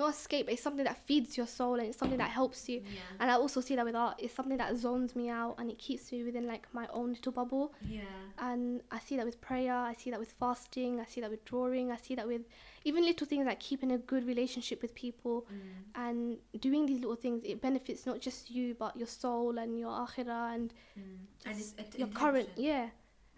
[0.00, 0.46] not escape.
[0.52, 2.78] It's something that feeds your soul and it's something that helps you.
[2.96, 3.00] yeah.
[3.20, 4.16] And I also see that with art.
[4.24, 7.32] It's something that zones me out and it keeps me within like my own little
[7.40, 7.72] bubble.
[7.96, 8.02] Yeah.
[8.48, 9.74] And I see that with prayer.
[9.92, 10.92] I see that with fasting.
[11.00, 11.86] I see that with drawing.
[11.92, 12.42] I see that with
[12.84, 16.06] even little things like keeping a good relationship with people Mm.
[16.06, 17.42] and doing these little things.
[17.44, 21.18] It benefits not just you but your soul and your akhirah and Mm.
[21.46, 21.56] And
[22.02, 22.88] your current yeah.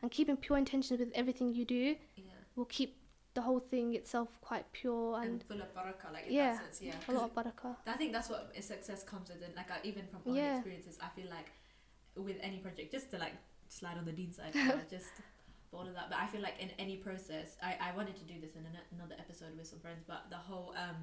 [0.03, 1.85] And keeping pure intentions with everything you do
[2.16, 2.25] Yeah.
[2.57, 2.90] will keep
[3.35, 6.75] the whole thing itself quite pure And, and, full of barakah, like in yeah, that
[6.77, 6.95] sense, yeah.
[7.09, 7.77] a lot of barakah.
[7.87, 10.57] I think that's what success comes with, and like I, even from my Yeah.
[10.57, 11.51] experiences, I feel like
[12.16, 13.33] with any project, just to like
[13.68, 14.53] slide on the dean side,
[14.90, 15.12] just
[15.71, 16.11] for all of that.
[16.11, 18.77] But I feel like in any process, I, I wanted to do this in an,
[18.95, 20.97] another episode with some friends, but the whole um,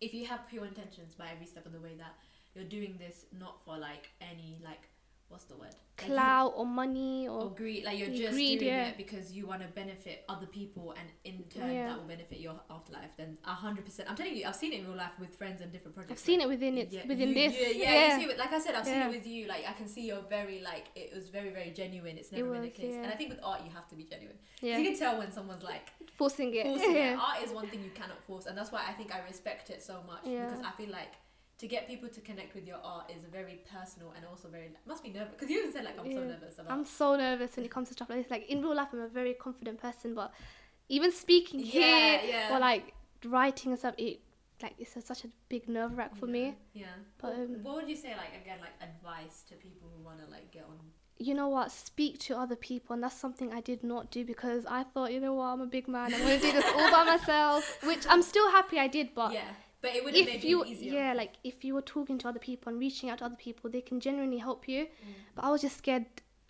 [0.00, 2.14] if you have pure intentions by every step of the way that
[2.54, 4.88] you're doing this not for like any like
[5.28, 8.60] what's the word Like, you- Clout or money or or greed like you're just greed,
[8.60, 8.88] doing yeah.
[8.88, 11.88] it because you want to benefit other people and in turn Yeah.
[11.88, 14.96] that will benefit your afterlife then 100% i'm telling you i've seen it in real
[14.96, 17.34] life with friends and different projects I've seen like, it within it yeah, within you-
[17.34, 17.52] this.
[17.54, 19.64] yeah, yeah, Yeah, You see it, like i said i've seen it with you like
[19.68, 22.62] i can see you're very like it was very very genuine it's It never been
[22.62, 24.78] the was, case and i think with art you have to be genuine yeah.
[24.78, 25.86] you can tell when someone's like
[26.16, 26.64] forcing it.
[26.66, 27.18] forcing it.
[27.28, 29.82] art is one thing you cannot force and that's why i think i respect it
[29.82, 31.12] so much because i feel like
[31.58, 35.02] to get people to connect with your art is very personal and also very must
[35.02, 37.64] be nervous because you even said like i'm so nervous about I'm so nervous when
[37.64, 38.30] it comes to stuff like this.
[38.30, 40.32] Like in real life, I'm a very confident person, but
[40.88, 42.54] even speaking Yeah, here yeah.
[42.56, 42.92] or like
[43.24, 44.20] writing and stuff, it
[44.62, 46.54] like it's a, such a big nerve wrack for me.
[46.74, 46.86] Yeah.
[47.18, 50.18] But, what, um, what would you say, like again, like advice to people who want
[50.24, 50.78] to like get on?
[51.18, 51.72] You know what?
[51.72, 55.20] Speak to other people, and that's something I did not do because I thought, you
[55.20, 56.12] know what, I'm a big man.
[56.12, 59.14] I'm gonna do this all by myself, which I'm still happy I did.
[59.14, 59.48] But yeah,
[59.86, 60.92] but it would have if made you, it easier.
[60.98, 63.70] yeah, like if you were talking to other people and reaching out to other people,
[63.70, 64.82] they can genuinely help you.
[64.84, 65.14] Mm.
[65.34, 66.06] But I was just scared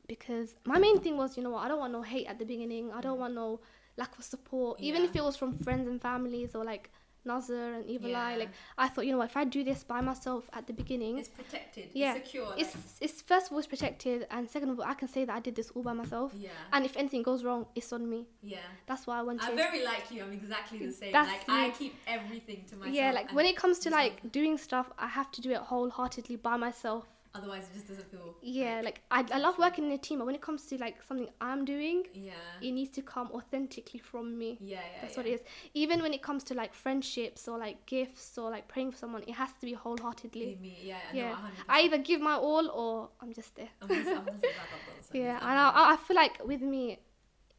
[0.08, 2.44] because my main thing was, you know what, I don't want no hate at the
[2.52, 2.84] beginning.
[2.92, 3.24] I don't Mm.
[3.24, 3.48] want no
[3.96, 5.08] lack of support, even Yeah.
[5.08, 6.90] if it was from friends and families or like
[7.26, 8.36] Nazar and Evil Eye.
[8.36, 11.18] Like I thought, you know what, if I do this by myself at the beginning,
[11.18, 11.90] It's protected.
[11.92, 12.54] Yeah, It's secure.
[12.56, 15.24] it's like, it's first of all it's protected, and second of all, I can say
[15.24, 16.32] that I did this all by myself.
[16.38, 18.26] yeah, And if anything goes wrong, it's on me.
[18.42, 18.58] yeah.
[18.86, 19.42] That's why I wanted.
[19.48, 20.22] I'm very like you.
[20.22, 21.12] I'm exactly the same.
[21.12, 22.94] That's like I keep everything to myself.
[22.94, 26.36] yeah, like when it comes to like doing stuff, I have to do it wholeheartedly
[26.36, 27.04] by myself.
[27.36, 28.34] Otherwise, it just doesn't feel.
[28.42, 30.96] Yeah, like I, I love working in a team, but when it comes to like
[31.06, 32.32] something I'm doing, Yeah.
[32.62, 34.58] it needs to come authentically from me.
[34.60, 34.80] Yeah, yeah.
[35.02, 35.20] That's yeah.
[35.20, 35.40] what it is.
[35.74, 39.22] Even when it comes to like friendships or like gifts or like praying for someone,
[39.26, 40.58] it has to be wholeheartedly.
[40.60, 41.30] Me, yeah, Yeah.
[41.30, 41.36] No,
[41.68, 43.68] I either give my all or I'm just there.
[43.82, 45.18] I'm just, I'm just a backup dancer.
[45.18, 46.98] Yeah, and I, I feel like with me,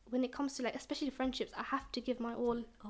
[0.09, 2.61] when it comes to like especially friendships, I have to give my all.
[2.85, 2.89] Oh.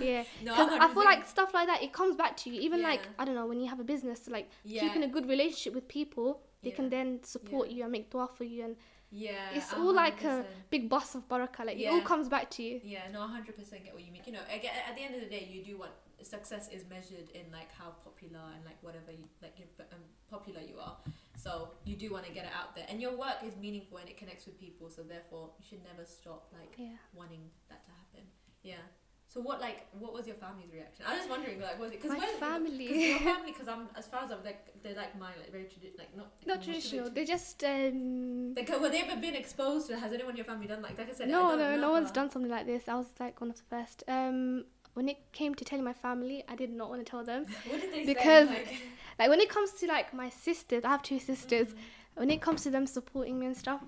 [0.00, 2.60] Yeah, no, I feel like stuff like that it comes back to you.
[2.60, 5.28] Even like I don't know when you have a business, like yeah, keeping a good
[5.28, 8.76] relationship with people, they can then support you and make dua for you, and
[9.10, 11.66] yeah, it's all like a big boss of barakah.
[11.66, 12.80] Like it all comes back to you.
[12.84, 14.22] Yeah, no, hundred percent get what you mean.
[14.26, 17.30] You know, again, at the end of the day, you do want success is measured
[17.34, 19.54] in like how popular and like whatever you like
[19.92, 19.98] um,
[20.30, 20.96] popular you are.
[21.44, 21.50] So
[21.84, 24.16] you do want to get it out there, and your work is meaningful and it
[24.22, 24.86] connects with people.
[24.90, 26.96] So therefore, you should never stop like Yeah.
[27.14, 28.24] wanting that to happen.
[28.62, 28.84] Yeah.
[29.32, 31.04] So what like what was your family's reaction?
[31.06, 33.10] I was just wondering like was it because My because family.
[33.10, 35.98] your family because I'm as far as I'm like they're like mine like very traditional
[35.98, 37.10] like not Not traditional.
[37.10, 38.54] They just um.
[38.56, 39.98] Like, have they ever been exposed to?
[39.98, 40.96] Has anyone in your family done like?
[40.98, 42.88] Like I said, No, no, no one's done something like this.
[42.88, 44.02] I was like one of the first.
[44.08, 47.44] Um, when it came to telling my family, I did not want to tell them.
[47.70, 48.64] What did they Because- say?
[48.64, 48.82] Like,
[49.18, 51.68] Like when it comes to like my sisters, I have two sisters.
[51.68, 51.74] Mm.
[52.14, 53.80] When it comes to them supporting me and stuff,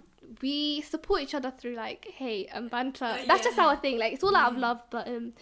[0.43, 3.05] we support each other through like hey and banter.
[3.05, 3.67] Uh, That's just yeah.
[3.67, 3.99] our thing.
[3.99, 4.63] Like it's all out of Mm.
[4.63, 5.33] love, but um,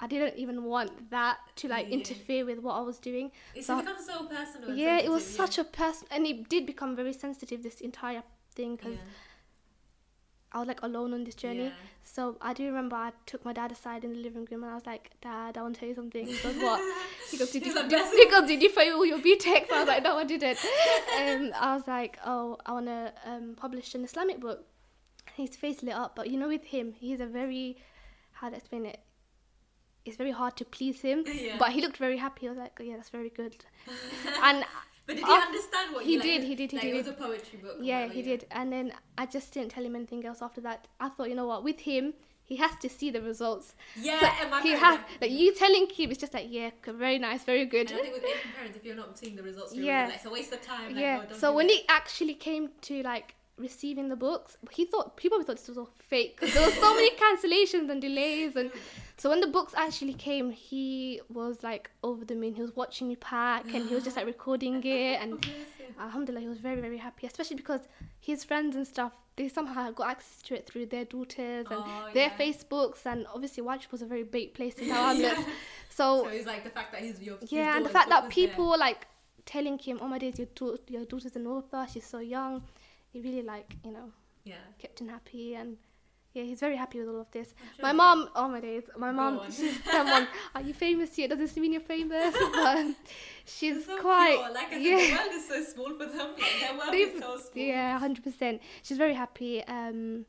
[0.00, 1.94] I didn't even want that to like Yeah.
[1.94, 3.30] interfere with what I was doing.
[3.54, 4.74] It's So- become so personal.
[4.76, 7.62] yeah, it was such a person, and it did become very sensitive.
[7.62, 8.22] This entire
[8.54, 9.00] thing because yeah.
[10.52, 11.64] I was like alone on this journey.
[11.64, 11.70] Yeah.
[12.04, 14.74] So I do remember I took my dad aside in the living room and I
[14.74, 16.26] was like, Dad, I want to tell you something.
[16.26, 16.80] He goes, What?
[17.30, 19.70] He goes, Did you, like, did, he goes, did you fail your BTEC?
[19.70, 20.58] I was like, No, I didn't.
[21.18, 24.64] Um, I was like, Oh, I want to um, publish an Islamic book.
[25.34, 27.76] His face lit up, but you know, with him, he's a very,
[28.32, 29.00] how to explain it?
[30.06, 31.56] It's very hard to please him, Yeah.
[31.58, 32.46] but he looked very happy.
[32.46, 33.54] I was like, oh, yeah, that's very good.
[34.42, 34.64] and
[35.08, 36.90] But did he Af- understand what he you like, did, he did, he like, It
[36.92, 36.96] did.
[36.98, 37.76] was a poetry book.
[37.80, 38.46] yeah, whatever, he did.
[38.52, 40.86] And then I just didn't tell him anything else after that.
[41.00, 42.12] I thought, you know what, with him,
[42.44, 43.74] he has to see the results.
[44.08, 47.18] Yeah, So and my he has like, you telling him it's just like yeah, very
[47.18, 47.90] nice, very good.
[47.90, 49.96] And I think with Asian parents, if you're not seeing the results, you're Yeah.
[50.02, 50.92] really like, it's a waste of time.
[50.94, 51.20] Like, yeah.
[51.22, 51.72] oh, don't so when it.
[51.80, 55.90] it actually came to like receiving the books, he thought people thought this was all
[55.98, 58.70] fake 'cause there were so many cancellations and delays and
[59.18, 62.54] so when the books actually came, he was like over the moon.
[62.54, 65.44] He was watching me pack and he was just like recording it and
[66.00, 67.80] Alhamdulillah, he was very very happy, especially because
[68.20, 72.08] his friends and stuff they somehow got access to it through their daughters and Oh,
[72.12, 72.38] their yeah.
[72.38, 75.40] Facebooks and obviously Wajib was a very big place in our outlets.
[75.90, 78.30] So So it's like the fact that he's your yeah, and the fact that there.
[78.30, 79.06] people were like
[79.46, 81.86] telling him, "Oh my days, your daughter, your daughter's an author.
[81.92, 82.62] She's so young."
[83.12, 84.12] He really like you know
[84.44, 84.64] yeah.
[84.78, 85.76] kept him happy and.
[86.38, 87.52] Yeah, he's very happy with all of this.
[87.74, 90.28] Sure My mom, oh my days, my mom, she's someone.
[90.54, 91.30] Are you famous yet?
[91.30, 92.94] Doesn't mean you're famous, but
[93.44, 94.36] she's so quite.
[94.36, 94.52] pure.
[94.52, 94.96] Like I yeah.
[94.98, 96.28] the world is so small for them.
[96.38, 97.64] Like their world is so small.
[97.64, 98.62] Yeah, hundred percent.
[98.84, 99.64] She's very happy.
[99.64, 100.26] Um,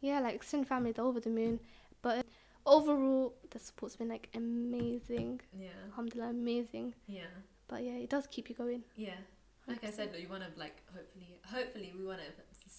[0.00, 1.60] yeah, like extended family, they're over the moon.
[2.00, 2.24] But
[2.64, 5.42] overall, the support's been like amazing.
[5.58, 5.68] Yeah.
[5.90, 6.94] Alhamdulillah, amazing.
[7.06, 7.34] Yeah.
[7.68, 8.82] But yeah, it does keep you going.
[8.96, 9.20] Yeah.
[9.68, 12.24] Like I said, you want to like hopefully, hopefully we want to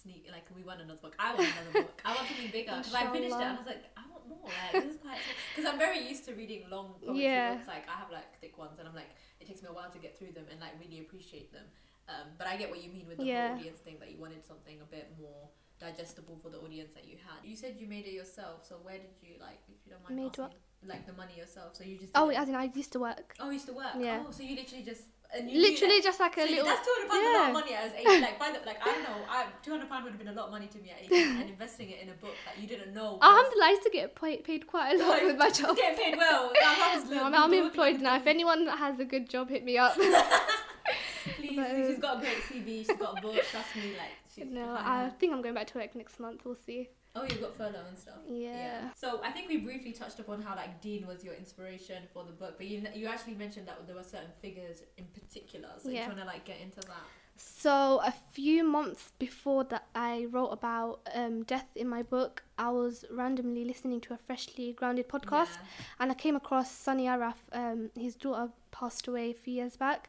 [0.02, 1.14] sneak like we want another book.
[1.18, 2.02] I want another book.
[2.04, 4.48] I want something bigger because I finished it and I was like, I want more.
[4.72, 5.18] Like this is quite
[5.54, 7.54] because I'm very used to reading long poetry Yeah.
[7.54, 7.68] books.
[7.68, 9.10] Like I have like thick ones and I'm like
[9.40, 11.64] it takes me a while to get through them and like really appreciate them.
[12.08, 13.54] Um, but I get what you mean with the Yeah.
[13.56, 17.16] audience thing that you wanted something a bit more digestible for the audience that you
[17.26, 17.38] had.
[17.48, 20.16] You said you made it yourself, so where did you like if you don't mind
[20.16, 21.74] Made asking, like the money yourself?
[21.76, 23.34] So you just Oh, it- as in I used to work.
[23.40, 23.94] oh, you used to work.
[23.98, 24.22] Yeah.
[24.26, 25.04] Oh, so you literally just
[25.34, 26.64] and that- Literally just like a so little.
[26.66, 28.20] That's two hundred pounds a lot of money as eight.
[28.20, 30.32] Like, by the, like I don't know, I, two hundred pounds would have been a
[30.32, 32.68] lot of money to me at eighteen, and investing it in a book that you
[32.68, 33.12] didn't know.
[33.14, 35.76] was- Alhamdulillah, I used to get paid, paid quite a lot Like, with my job.
[35.76, 36.52] Getting paid well.
[37.10, 38.16] No, I'm, I'm employed now.
[38.16, 39.94] If anyone that has a good job, hit me up.
[39.94, 42.66] Please, But, she's um, got a great CV.
[42.86, 43.34] She's got a book.
[43.50, 44.44] Trust me, like she's.
[44.46, 46.44] no, I think I'm going back to work next month.
[46.44, 46.88] We'll see.
[47.14, 48.14] Oh, you've got furlough and stuff.
[48.26, 48.88] Yeah.
[48.96, 52.32] So I think we briefly touched upon how like Deen was your inspiration for the
[52.32, 55.68] book, but you you actually mentioned that there were certain figures in particular.
[55.78, 55.96] So Yeah.
[55.98, 57.04] you're trying to like get into that.
[57.36, 62.42] So a few months before that, I wrote about um, death in my book.
[62.58, 65.66] I was randomly listening to a freshly grounded podcast, Yeah.
[66.00, 67.36] and I came across Sunny Araf.
[67.52, 70.08] Um, his daughter passed away a few years back.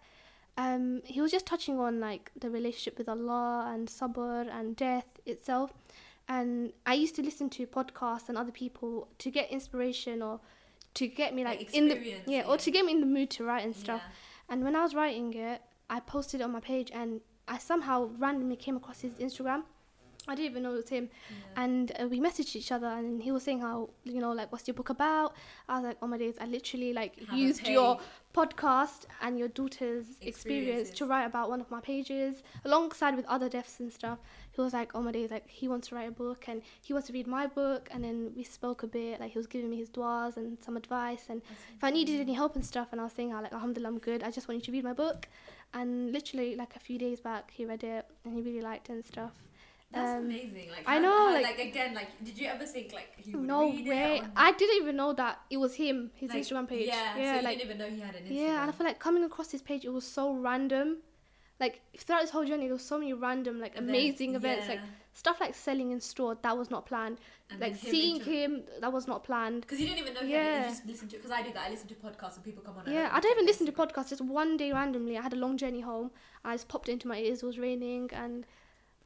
[0.58, 5.08] Um, he was just touching on like the relationship with Allah and sabr and death
[5.26, 5.74] itself.
[6.28, 10.40] And I used to listen to podcasts and other people to get inspiration or
[10.96, 12.44] to get me Like like, in the yeah, yeah.
[12.48, 14.02] or to get me in the mood to write and stuff.
[14.04, 14.54] Yeah.
[14.54, 18.10] And when I was writing it, I posted it on my page and I somehow
[18.18, 19.64] randomly came across his Instagram.
[20.26, 21.10] I didn't even know it was him.
[21.30, 21.64] Yeah.
[21.64, 24.66] And uh, we messaged each other and he was saying how, you know, like, what's
[24.68, 25.34] your book about?
[25.68, 28.00] I was like, oh my days, I literally like Have used your
[28.34, 33.50] podcast and your daughter's experience to write about one of my pages alongside with other
[33.50, 34.20] deaths and stuff.
[34.56, 36.94] He was like, oh my days, like he wants to write a book and he
[36.94, 37.89] wants to read my book.
[37.92, 40.78] And then we spoke a bit, like he was giving me his duas and some
[40.78, 41.26] advice.
[41.30, 41.42] And
[41.76, 43.98] if I needed any help and stuff, and I was saying, how like, Alhamdulillah, I'm
[44.00, 44.22] good.
[44.24, 45.28] I just want you to read my book.
[45.74, 48.94] And literally, like a few days back, he read it and he really liked it
[48.94, 49.32] and stuff.
[49.92, 50.70] That's Um, amazing.
[50.70, 53.36] Like I how- know, how- like- like again, like did you ever think like he
[53.36, 54.18] would No read way.
[54.18, 54.24] it?
[54.24, 56.88] or- I didn't even know that it was him, his like, Instagram page.
[56.88, 58.36] Yeah, Yeah, so you like didn't even know he had an Instagram.
[58.36, 60.98] yeah, and I feel like coming across his page, it was so random.
[61.60, 64.80] Like throughout this whole journey, there was so many random, like Events, amazing events, like
[64.80, 64.86] yeah.
[65.13, 67.20] stuff like selling in store that was not planned.
[67.52, 69.62] And like him seeing him, that was not planned.
[69.62, 70.28] Because you didn't even know it.
[70.28, 70.63] Yeah.
[70.63, 71.68] You just listened to because I do that.
[71.68, 72.92] I listen to podcasts and people come on.
[72.92, 74.10] Yeah, I don't even listen to podcasts.
[74.10, 76.12] Just one day randomly, I had a long journey home.
[76.44, 77.44] I just popped into my ears.
[77.44, 78.46] It was raining, and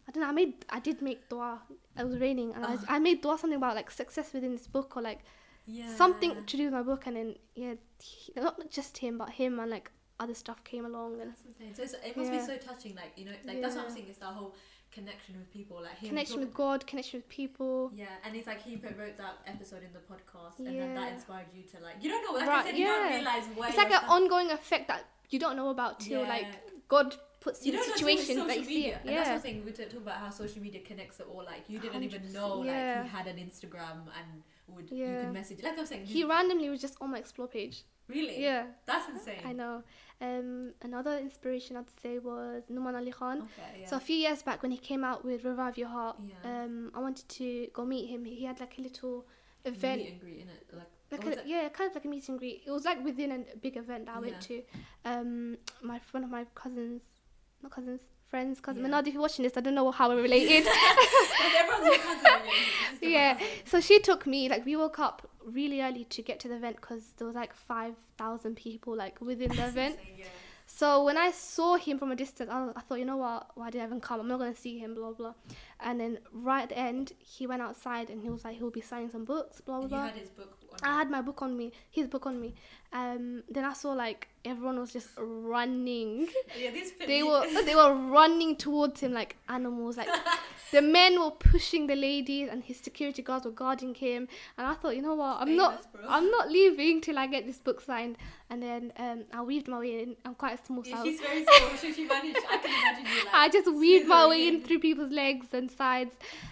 [0.07, 0.29] I don't know.
[0.29, 1.61] I made, I did make dua.
[1.99, 2.69] It was raining, and Oh.
[2.69, 2.85] I, ah.
[2.95, 5.19] I made dua something about like success within this book or like
[5.65, 5.93] Yeah.
[5.95, 7.07] something to do with my book.
[7.07, 11.19] And then yeah, he, not just him, but him and like other stuff came along
[11.21, 11.33] and.
[11.75, 12.39] So it's, it must Yeah.
[12.39, 12.95] be so touching.
[12.95, 14.05] Like you know, like that's what I'm saying.
[14.09, 14.55] It's that whole
[14.91, 17.91] connection with people, like him connection talk- with God, connection with people.
[17.95, 21.47] Yeah, and it's like he wrote that episode in the podcast, and then that inspired
[21.55, 22.39] you to like you don't know.
[22.39, 22.93] Like Right, I said, you yeah.
[22.93, 26.29] don't realize where It's like an ongoing effect that you don't know about till Yeah.
[26.29, 26.47] like
[26.87, 28.99] God puts you you in don't know until it's situations that you see it.
[29.05, 29.39] And that's Yeah.
[29.39, 31.43] thing we talk about how social media connects it all.
[31.45, 32.95] Like you didn't even 100%, know yeah.
[33.01, 35.21] like he had an Instagram and would you Yeah.
[35.21, 35.63] could message.
[35.63, 37.83] Like I was saying, He randomly was just on my explore page.
[38.07, 38.67] really Yeah.
[38.85, 39.41] that's insane.
[39.45, 39.83] I know.
[40.21, 43.41] Um, another inspiration I'd say was Nouman Ali Khan.
[43.41, 43.87] Okay, yeah.
[43.87, 46.63] So a few years back when he came out with Revive Your Heart, Yeah.
[46.63, 48.25] um, I wanted to go meet him.
[48.25, 49.27] He had like a little
[49.65, 50.91] event, Meet and greet in it, like,
[51.25, 52.63] like a, yeah, kind of like a meet and greet.
[52.65, 54.63] It was like within a big event that I went to.
[55.05, 57.01] Um, my one of my cousins,
[57.61, 58.83] not cousins, friends, cousin.
[58.83, 58.89] Yeah.
[58.89, 60.65] Manad, if you're watching this, I don't know how we're related.
[61.39, 62.23] Like, everyone's your cousin.
[62.23, 63.39] when you're- you're just your yeah.
[63.65, 64.49] So she took me.
[64.49, 67.53] Like we woke up really early to get to the event because there was like
[67.53, 69.97] five thousand people like within the event.
[70.17, 70.25] yeah.
[70.69, 73.47] So when I saw him from a distance, I, I thought, you know what?
[73.55, 74.19] Why did I even come?
[74.19, 74.95] I'm not gonna see him.
[74.95, 75.33] Blah blah.
[75.79, 78.81] And then right at the end, he went outside and he was like, he'll be
[78.81, 79.61] signing some books.
[79.61, 80.05] Blah blah.
[80.07, 80.56] had his book.
[80.83, 82.53] I had my book on me, his book on me.
[82.93, 86.27] Um, then I saw like everyone was just running.
[86.59, 89.97] yeah, this They were they were running towards him like animals.
[89.97, 90.09] Like
[90.71, 94.27] the men were pushing the ladies, and his security guards were guarding him.
[94.57, 95.37] And I thought, you know what?
[95.41, 96.01] I'm not bro.
[96.07, 98.17] I'm not leaving till I get this book signed.
[98.49, 100.15] And then um, I weaved my way in.
[100.23, 101.69] I'm quite a small, Yeah, I she's very small.
[101.77, 102.39] so she managed.
[102.49, 103.33] I can imagine you like.
[103.33, 106.11] I just weaved my way in through people's legs and sides,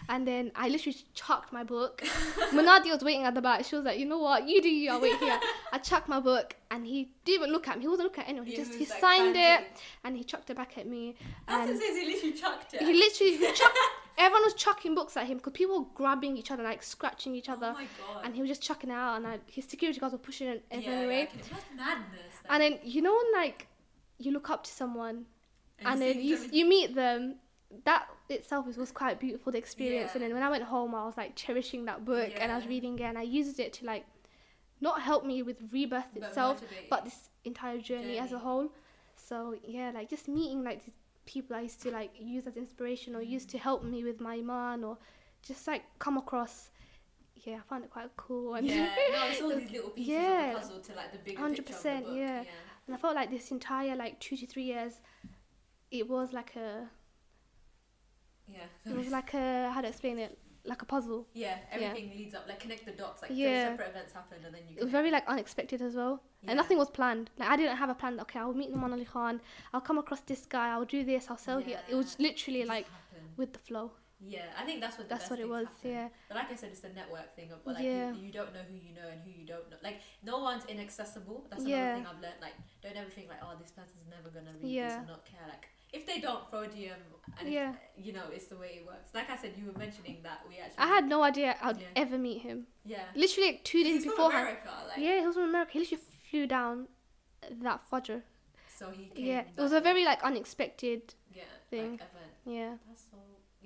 [0.10, 2.02] and then I literally chucked my book.
[2.52, 3.64] Munadi was waiting at the back.
[3.66, 4.48] She was like, "You know what?
[4.48, 4.92] You do you.
[4.92, 5.40] I'll wait here."
[5.72, 7.82] I chucked my book, and he didn't even look at me.
[7.84, 8.48] He wasn't looking at anyone.
[8.48, 9.62] He Yeah, just he he like, signed it,
[10.04, 11.16] and he chucked it back at me.
[11.48, 12.82] That's And says he literally chucked it.
[12.84, 13.78] he literally he chucked.
[14.18, 17.50] Everyone was chucking books at him because people were grabbing each other, like scratching each
[17.50, 18.22] Oh other, my god.
[18.24, 19.18] and he was just chucking it out.
[19.18, 21.30] And I, his security guards were pushing it yeah, every yeah, way.
[21.34, 22.36] That's madness.
[22.50, 23.68] And then you know when like
[24.18, 25.26] you look up to someone
[25.80, 27.36] and you then you them- you meet them
[27.84, 31.04] that itself was, was quite beautiful the experience and then when i went home i
[31.06, 33.86] was like cherishing that book and i was reading it and i used it to
[33.86, 34.06] like
[34.86, 36.56] not help me with rebirth but itself
[36.92, 38.68] but this entire journey, as a whole
[39.30, 39.36] so
[39.76, 43.22] yeah like just meeting like these people i used to like use as inspiration or
[43.22, 43.62] used to mm.
[43.68, 44.96] help me with my iman or
[45.48, 46.56] just like come across
[47.46, 50.48] yeah i found it quite cool and yeah, no, it's all these little pieces Yeah.
[50.48, 52.16] of the puzzle to like the bigger 100%, picture of the book.
[52.16, 52.44] yeah.
[52.86, 54.94] and i felt like this entire like two to three years
[55.92, 56.88] it was like a
[58.48, 58.92] yeah.
[58.92, 60.38] it was like a how to explain it
[60.72, 62.46] like a puzzle yeah, everything leads up.
[62.48, 63.22] Like connect the dots.
[63.22, 63.48] Like Yeah.
[63.50, 63.70] yeah.
[63.72, 64.78] separate events happen, and then you.
[64.78, 66.52] it was very like unexpected as well Yeah.
[66.52, 69.06] and nothing was planned like i didn't have a plan okay i'll meet Nouman ali
[69.14, 69.36] khan
[69.74, 72.68] i'll come across this guy i'll do this i'll sell here it was literally It
[72.76, 73.30] like happened.
[73.42, 73.88] with the flow
[74.36, 75.06] Yeah, I think that's what.
[75.08, 75.92] The that's what it was happen.
[75.96, 78.06] yeah But like I said, it's the network thing of like Yeah.
[78.16, 79.80] you, you don't know who you know and who you don't know.
[79.88, 79.98] Like
[80.30, 81.38] no one's inaccessible.
[81.50, 81.78] That's Yeah.
[81.78, 82.42] another thing I've learned.
[82.48, 85.00] Like don't ever think like oh this person's never gonna read this Yeah.
[85.04, 85.48] and not care.
[85.54, 85.66] Like
[85.98, 87.02] if they don't throw a DM
[87.40, 87.72] and Yeah.
[87.98, 89.10] if, you know it's the way it works.
[89.14, 90.78] Like I said, you were mentioning that we actually.
[90.86, 92.04] i had no idea i'd Yeah.
[92.04, 93.06] ever meet him yeah.
[93.16, 95.80] literally like two days He's from beforehand America, like yeah he was from america he
[95.80, 96.88] literally flew down
[97.68, 98.22] that fudger
[98.80, 99.26] so he came.
[99.26, 101.02] yeah it was a very like unexpected
[101.34, 101.92] yeah thing.
[101.92, 102.34] like, event.
[102.46, 103.18] yeah That's so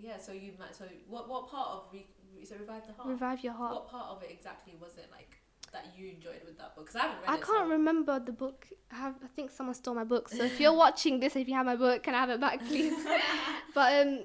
[0.02, 0.18] yeah.
[0.18, 0.74] So you met.
[0.74, 2.06] So what what part of re,
[2.46, 3.10] so revive the heart?
[3.10, 5.39] revive your heart What part of it exactly was it like
[5.72, 6.86] that you enjoyed with that book?
[6.86, 7.38] Because I haven't read I it.
[7.38, 8.68] I can't so- remember the book.
[8.92, 9.16] I have.
[9.24, 10.30] I think someone stole my book.
[10.30, 12.66] So if you're watching this, if you have my book, can I have it back,
[12.66, 13.06] please?
[13.74, 14.20] but um,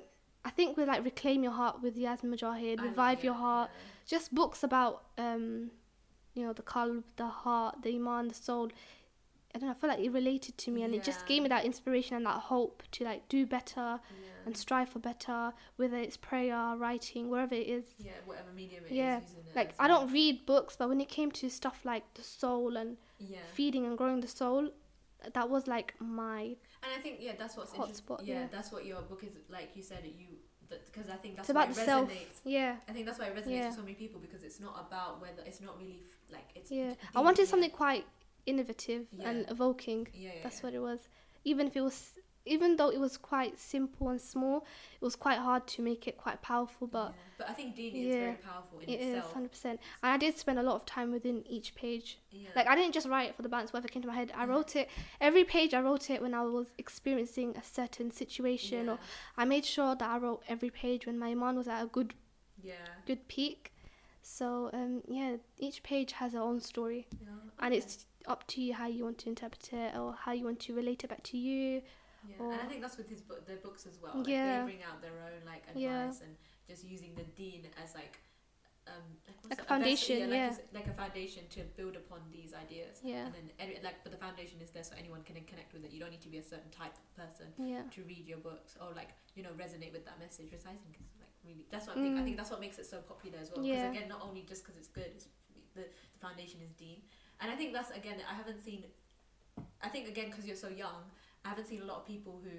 [0.44, 3.70] I think with like reclaim your heart with Yasmin Mogahed, revive your yeah, heart,
[4.06, 5.70] just books about um,
[6.34, 8.70] you know, the qalb, the heart, the iman, the soul.
[9.54, 9.74] I don't know.
[9.74, 12.26] I feel like it related to me, and it just gave me that inspiration and
[12.26, 14.46] that hope to like do better Yeah.
[14.46, 17.84] and strive for better, whether it's prayer, writing, wherever it is.
[17.98, 18.96] Yeah, whatever medium it is.
[18.96, 19.24] Yeah, it
[19.54, 22.76] Like I a- don't read books, but when it came to stuff like the soul
[22.76, 24.70] and Yeah, feeding and growing the soul
[25.32, 26.42] that was like my
[26.82, 28.46] and I think yeah, that's what's Hot interest- Yeah, yeah.
[28.50, 29.70] that's what your book is like.
[29.76, 30.04] You said.
[30.04, 30.26] You
[30.92, 32.10] because I think that's it's why it the self
[32.44, 33.66] yeah I think that's why it resonates Yeah.
[33.66, 36.00] with so many people because it's not about whether it's not really
[36.32, 36.70] like it's.
[36.70, 37.48] yeah i wanted yeah.
[37.52, 38.04] something quite
[38.46, 40.66] innovative and evoking Yeah, yeah, that's yeah.
[40.66, 41.08] what it was
[41.44, 42.14] even if it was
[42.46, 44.58] even though it was quite simple and small
[45.00, 47.20] it was quite hard to make it quite powerful but Yeah.
[47.36, 49.34] But I think Dini Yeah, is very powerful in it is itself.
[49.34, 52.50] 100% and i did spend a lot of time within each page Yeah.
[52.54, 54.44] like i didn't just write it for the balance whatever came to my head i
[54.44, 54.88] wrote it
[55.20, 58.98] every page i wrote it when i was experiencing a certain situation or
[59.36, 62.14] i made sure that i wrote every page when my iman was at a good
[62.62, 62.74] yeah.
[63.06, 63.72] good peak.
[64.22, 67.28] So um, yeah, each page has its own story, yeah.
[67.58, 70.60] and it's up to you how you want to interpret it or how you want
[70.60, 71.82] to relate it back to you.
[72.28, 74.16] Yeah, or- and I think that's with his book, their books as well.
[74.16, 74.60] Like Yeah.
[74.64, 76.24] they bring out their own like advice Yeah.
[76.24, 78.18] and just using the deen as like
[78.86, 80.50] um like, a vessel- foundation, yeah, like, yeah.
[80.52, 83.00] said, like a foundation to build upon these ideas.
[83.02, 85.84] Yeah, And then every, like, but the foundation is there so anyone can connect with
[85.86, 85.90] it.
[85.90, 88.76] You don't need to be a certain type of person yeah, to read your books
[88.80, 90.50] or like you know resonate with that message.
[90.52, 92.16] Which I think is like really that's what I think.
[92.18, 92.24] I Mm.
[92.24, 93.62] think that's what makes it so popular as well.
[93.62, 93.90] Because Yeah.
[93.90, 95.28] again, not only just because it's good, it's,
[95.74, 97.00] the the foundation is Deen,
[97.40, 98.84] and I think that's again I haven't seen.
[99.82, 101.02] I think again because you're so young,
[101.44, 102.56] I haven't seen a lot of people who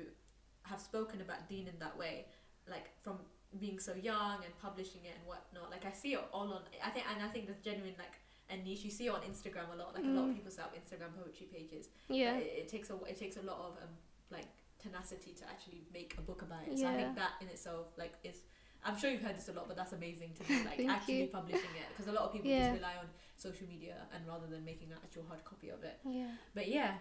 [0.64, 2.26] have spoken about Deen in that way,
[2.70, 3.18] like from
[3.60, 5.72] being so young and publishing it and whatnot.
[5.72, 6.62] Like I see it all on.
[6.84, 8.16] I think and I think there's genuine like
[8.50, 8.84] a niche.
[8.84, 9.96] You see it on Instagram a lot.
[9.96, 10.36] Like a lot of Mm.
[10.36, 11.90] people set up Instagram poetry pages.
[12.10, 13.90] yeah, it, it takes a it takes a lot of um
[14.32, 14.48] like
[14.80, 16.78] tenacity to actually make a book about it.
[16.78, 18.44] So I think that in itself like is
[18.86, 21.22] I'm sure you've heard this a lot, but that's amazing to be like Thank actually
[21.22, 21.28] you.
[21.28, 22.70] publishing it because a lot of people Yeah.
[22.70, 25.98] just rely on social media and rather than making an actual hard copy of it.
[26.06, 26.94] yeah, But yeah,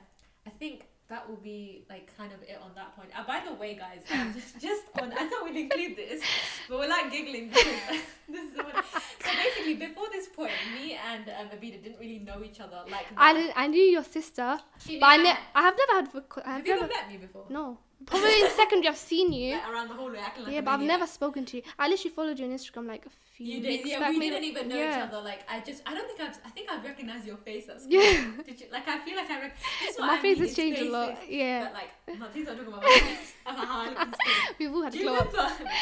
[0.47, 3.11] I think that will be like kind of it on that point.
[3.17, 4.01] Uh, by the way, guys,
[4.35, 6.23] just, just on I thought we'd include this,
[6.69, 7.51] but we're like giggling
[8.29, 8.75] this is what,
[9.23, 13.07] so basically before this point, me and um, Abida didn't really know each other like
[13.19, 16.09] I did, I knew your sister, She but I, ne- I- have never had.
[16.15, 16.85] Have have you never.
[16.87, 17.45] ever met me before?
[17.51, 19.55] No, probably in secondary I've seen you.
[19.55, 20.99] Like, around the hallway, acting like yeah, a but I've maniac.
[21.01, 21.63] never spoken to you.
[21.79, 23.99] I literally followed you on Instagram like a few You did, weeks yeah.
[24.01, 24.11] back.
[24.11, 24.31] we maybe.
[24.31, 24.97] didn't even know yeah.
[24.97, 25.21] each other.
[25.23, 27.93] Like, I just, I don't think I've, I think I've recognized your face at school.
[27.93, 28.31] Yeah.
[28.45, 28.67] Did you?
[28.73, 29.41] Like, I feel like I.
[29.41, 31.19] Rec- this is what My I face mean, has it's changed a lot.
[31.19, 31.31] faces.
[31.35, 31.91] Yeah, But like,
[32.21, 33.33] no, please don't talk about my face.
[33.47, 34.55] I'm like, how I look in school.
[34.59, 35.33] we've all had Do you glow up.
[35.33, 35.65] remember?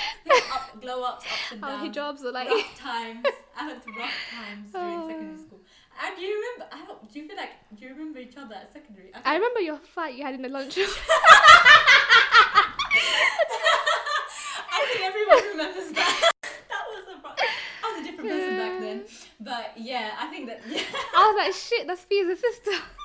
[0.53, 1.97] Up, glow ups, ups and Our downs.
[1.97, 2.49] hijabs are like.
[2.49, 3.27] rough times.
[3.57, 5.09] I through rough times during Oh.
[5.09, 5.61] secondary school.
[6.05, 6.75] And do you remember?
[6.75, 7.13] I don't.
[7.13, 7.51] Do you feel like?
[7.77, 9.13] Do you remember each other at secondary?
[9.13, 10.89] feel I remember your fight you had in the lunchroom.
[14.75, 16.31] I think everyone remembers that.
[16.43, 17.21] that was a.
[17.21, 19.05] pro- I was a different person back then.
[19.41, 20.61] But yeah, I think that.
[20.69, 20.83] Yeah.
[21.17, 22.73] I was like, shit, that's Fia's sister.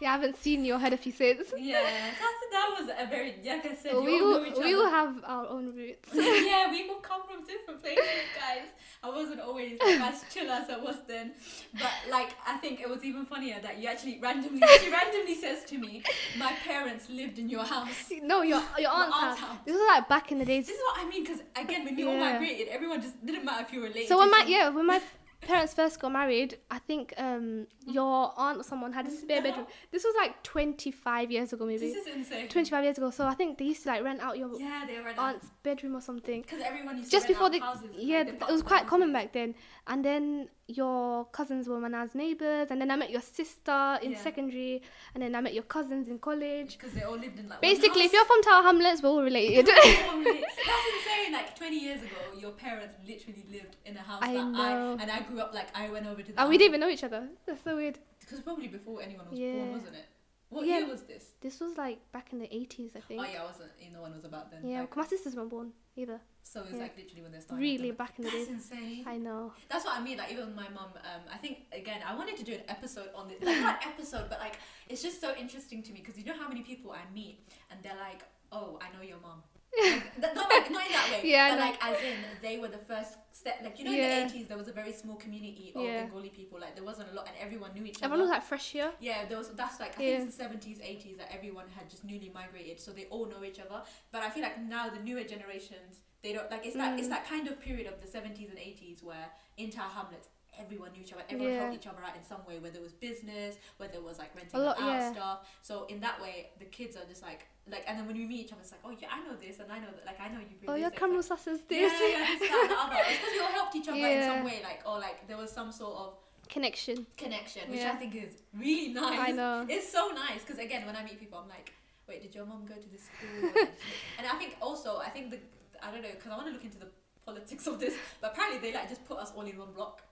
[0.00, 1.52] yeah, I haven't seen you or heard of you since.
[1.56, 2.20] Yeah, that's,
[2.52, 4.90] that was a very, like I said, you we all all, knew each we all
[4.90, 6.08] have our own roots.
[6.14, 8.04] yeah, we all come from different places,
[8.38, 8.68] guys.
[9.02, 11.32] I wasn't always like, as chill as I was then,
[11.74, 15.64] but like I think it was even funnier that you actually randomly, she randomly says
[15.64, 16.02] to me,
[16.38, 19.50] "My parents lived in your house." no, your your aunt's, aunt's house.
[19.50, 19.58] house.
[19.64, 20.66] This was like back in the days.
[20.66, 23.64] This is what I mean, because again, when we all migrated, everyone just didn't matter
[23.66, 24.08] if you were late.
[24.08, 25.00] So when my yeah, when my
[25.40, 29.66] parents first got married, I think um your aunt or someone had a spare bedroom.
[29.92, 31.86] This was like 25 years ago, maybe.
[31.92, 32.48] this is insane.
[32.48, 33.10] 25 years ago.
[33.10, 34.84] So I think they used to like rent out your Yeah,
[35.18, 36.42] aunt's bedroom or something.
[36.42, 38.86] because everyone used Just to rent before out the houses, yeah, like, it was quite
[38.86, 39.54] common back then.
[39.88, 44.12] And then your cousins were my nan's neighbors, and then I met your sister in
[44.12, 44.18] Yeah.
[44.22, 44.82] secondary,
[45.14, 46.76] and then I met your cousins in college.
[46.76, 49.66] because they all lived in like Basically, if you're from Tower Hamlets, we're all related.
[49.66, 51.32] That's insane.
[51.32, 54.96] Like 20 years ago, your parents literally lived in a house I that know.
[54.98, 56.32] I and I grew up like I went over to.
[56.32, 57.28] The and we didn't even know each other.
[57.46, 57.98] That's so weird.
[58.20, 59.52] because probably before anyone was Yeah.
[59.52, 60.06] born, wasn't it?
[60.48, 60.78] What Yeah.
[60.78, 61.32] year was this?
[61.40, 63.20] This was like back in the 80s, I think.
[63.20, 63.72] Oh yeah, I wasn't.
[63.80, 64.60] You know, one was about then.
[64.68, 66.20] yeah, Like, my sisters weren't born either.
[66.42, 66.82] so it was yeah.
[66.82, 67.60] like literally when they started.
[67.62, 68.54] Really back in the That's days.
[68.54, 69.04] insane.
[69.06, 69.52] I know.
[69.68, 70.18] That's what I mean.
[70.18, 73.28] Like even my mum, um, I think again, I wanted to do an episode on
[73.28, 73.42] this.
[73.42, 76.48] Like not episode, but like it's just so interesting to me because you know how
[76.48, 77.40] many people I meet
[77.70, 78.22] and they're like,
[78.52, 79.42] "Oh, I know your mum."
[79.78, 81.20] Like, not like not in that way.
[81.30, 81.64] Yeah, but know.
[81.66, 83.56] like as in they were the first step.
[83.62, 84.20] Like you know, Yeah.
[84.22, 86.04] in the eighties there was a very small community of Yeah.
[86.04, 86.58] Bengali people.
[86.60, 88.38] Like there wasn't a lot, and everyone knew each Everyone was other.
[88.38, 88.92] like fresh here.
[89.00, 89.48] yeah, there was.
[89.50, 90.16] That's like I Yeah.
[90.16, 93.44] think it's the seventies, eighties that everyone had just newly migrated, so they all know
[93.44, 93.82] each other.
[94.12, 96.64] But I feel like now the newer generations, they don't like.
[96.66, 97.10] It's that it's Mm.
[97.10, 100.28] that kind of period of the seventies and eighties where in Tower Hamlets
[100.58, 101.60] everyone knew each other, everyone Yeah.
[101.60, 104.34] helped each other out in some way, whether it was business, whether it was like
[104.34, 105.12] renting lot, out yeah.
[105.12, 105.48] stuff.
[105.62, 108.46] So in that way, the kids are just like like, and then when we meet
[108.46, 110.28] each other, it's like, oh yeah, I know this, and I know that, like I
[110.28, 110.54] know you.
[110.60, 111.92] bring Oh, your camera like- says Yeah, this.
[112.00, 113.02] yeah, this, that, other.
[113.10, 115.50] It's because we all helped each other in some way, like or like there was
[115.50, 116.14] some sort of
[116.48, 117.04] Connection.
[117.16, 117.90] connection, which Yeah.
[117.92, 119.18] I think is really nice.
[119.18, 119.66] I know.
[119.68, 121.72] It's so nice because again, when I meet people, I'm like,
[122.08, 123.50] wait, did your mom go to this school?
[123.50, 125.38] Or did she-" and I think also, I think the
[125.82, 126.86] I don't know because I want to look into the
[127.26, 130.02] politics of this, but apparently they like just put us all in one block.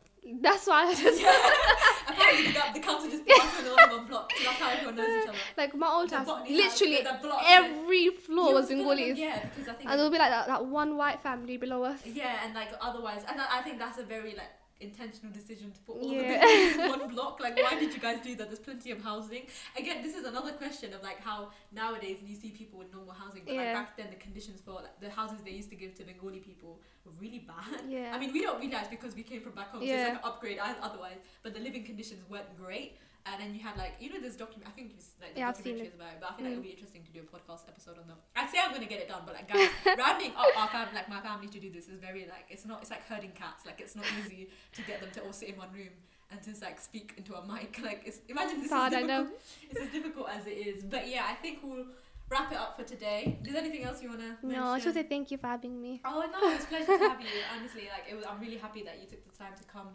[0.41, 1.22] That's why I just
[2.09, 4.31] apparently the, the council just us all in one block.
[4.45, 5.39] That's how everyone knows each other.
[5.57, 6.27] like my old The house.
[6.29, 9.99] house, Literally the- the block, every floor was in like- Yeah, because I think and
[9.99, 12.01] there'll be like that, that one white family below us.
[12.07, 14.51] Yeah, and like otherwise, and I think that's a very like
[14.85, 16.22] intentional decision to put all Yeah.
[16.22, 17.41] the buildings in one block.
[17.41, 18.47] Like, why did you guys do that?
[18.49, 19.43] There's plenty of housing.
[19.76, 23.43] Again, this is another question of like how nowadays you see people with normal housing,
[23.47, 26.05] but like back then the conditions for like, the houses they used to give to
[26.05, 27.80] Bengali people were really bad.
[27.89, 28.12] Yeah.
[28.14, 29.95] I mean, we don't realize because we came from back home, so Yeah.
[30.01, 31.18] it's like an upgrade otherwise.
[31.43, 32.99] But the living conditions weren't great.
[33.27, 34.68] And then you had like you know this document.
[34.68, 36.55] I think it's like the Yeah, I've seen documentaries about it, but I feel like
[36.55, 36.59] Mm.
[36.59, 38.18] it'll be interesting to do a podcast episode on them.
[38.37, 39.68] I'd say I'm gonna get it done, but like guys,
[39.99, 42.83] rounding up our family, like my family, to do this is very like it's not.
[42.83, 43.64] It's like herding cats.
[43.64, 45.95] Like it's not easy to get them to all sit in one room
[46.31, 47.81] and to like speak into a mic.
[47.83, 49.29] Like it's imagine this hard, is I difficult.
[49.29, 49.35] know.
[49.70, 50.85] It's as difficult as it is.
[50.85, 51.87] But yeah, I think we'll
[52.31, 53.39] wrap it up for today.
[53.45, 54.37] Is there anything else you wanna?
[54.43, 56.03] No, I just say thank you for having me.
[56.05, 57.29] Oh no, it's a pleasure to have you.
[57.57, 59.89] Honestly, like it was, I'm really happy that you took the time to come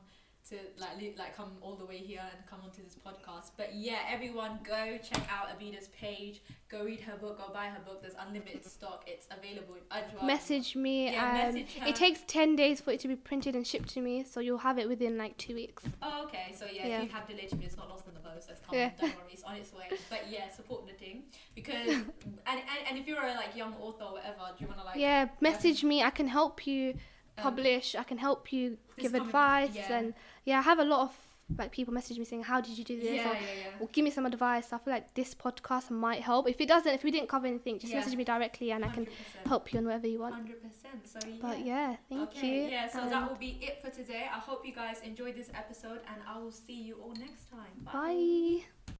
[0.50, 3.52] to like li- like come all the way here and come onto this podcast.
[3.58, 6.42] But yeah, everyone go check out Abida's page.
[6.70, 7.38] Go read her book.
[7.38, 8.02] Go buy her book.
[8.02, 9.04] There's unlimited stock.
[9.08, 10.26] It's available in Ajwa.
[10.26, 11.88] Message me, Yeah, and message her.
[11.88, 14.58] it takes 10 days for it to be printed and shipped to me, so you'll
[14.60, 15.84] have it within like two weeks.
[16.02, 16.54] Oh, okay.
[16.58, 16.98] So yeah, Yeah.
[17.02, 18.48] if you have delayed shipping, it's not lost in the post.
[18.48, 18.82] That's coming.
[18.82, 18.92] Yeah.
[19.00, 19.86] Don't worry, it's on its way.
[20.10, 21.24] But yeah, support the thing
[21.56, 22.06] because and,
[22.48, 25.28] and and if you're a like young author or whatever, do you wanna like yeah,
[25.42, 26.02] message me.
[26.04, 26.96] I can help you
[27.40, 27.96] um, publish.
[27.96, 29.98] I can help you give advice, yeah.
[29.98, 30.14] and
[30.46, 31.12] yeah, I have a lot of
[31.58, 33.80] like people message me saying, "How did you do this?" Yeah, or, yeah, yeah.
[33.80, 34.72] or give me some advice.
[34.72, 36.48] I feel like this podcast might help.
[36.48, 38.00] If it doesn't, if we didn't cover anything, just Yeah.
[38.00, 39.08] message me directly, and I can
[39.48, 40.36] help you on whatever you want.
[40.36, 41.08] Hundred percent.
[41.08, 41.36] So yeah.
[41.42, 42.70] But yeah, thank okay, you.
[42.70, 44.26] Yeah, so and that will be it for today.
[44.32, 47.74] I hope you guys enjoyed this episode and I will see you all next time.
[47.84, 48.96] bye.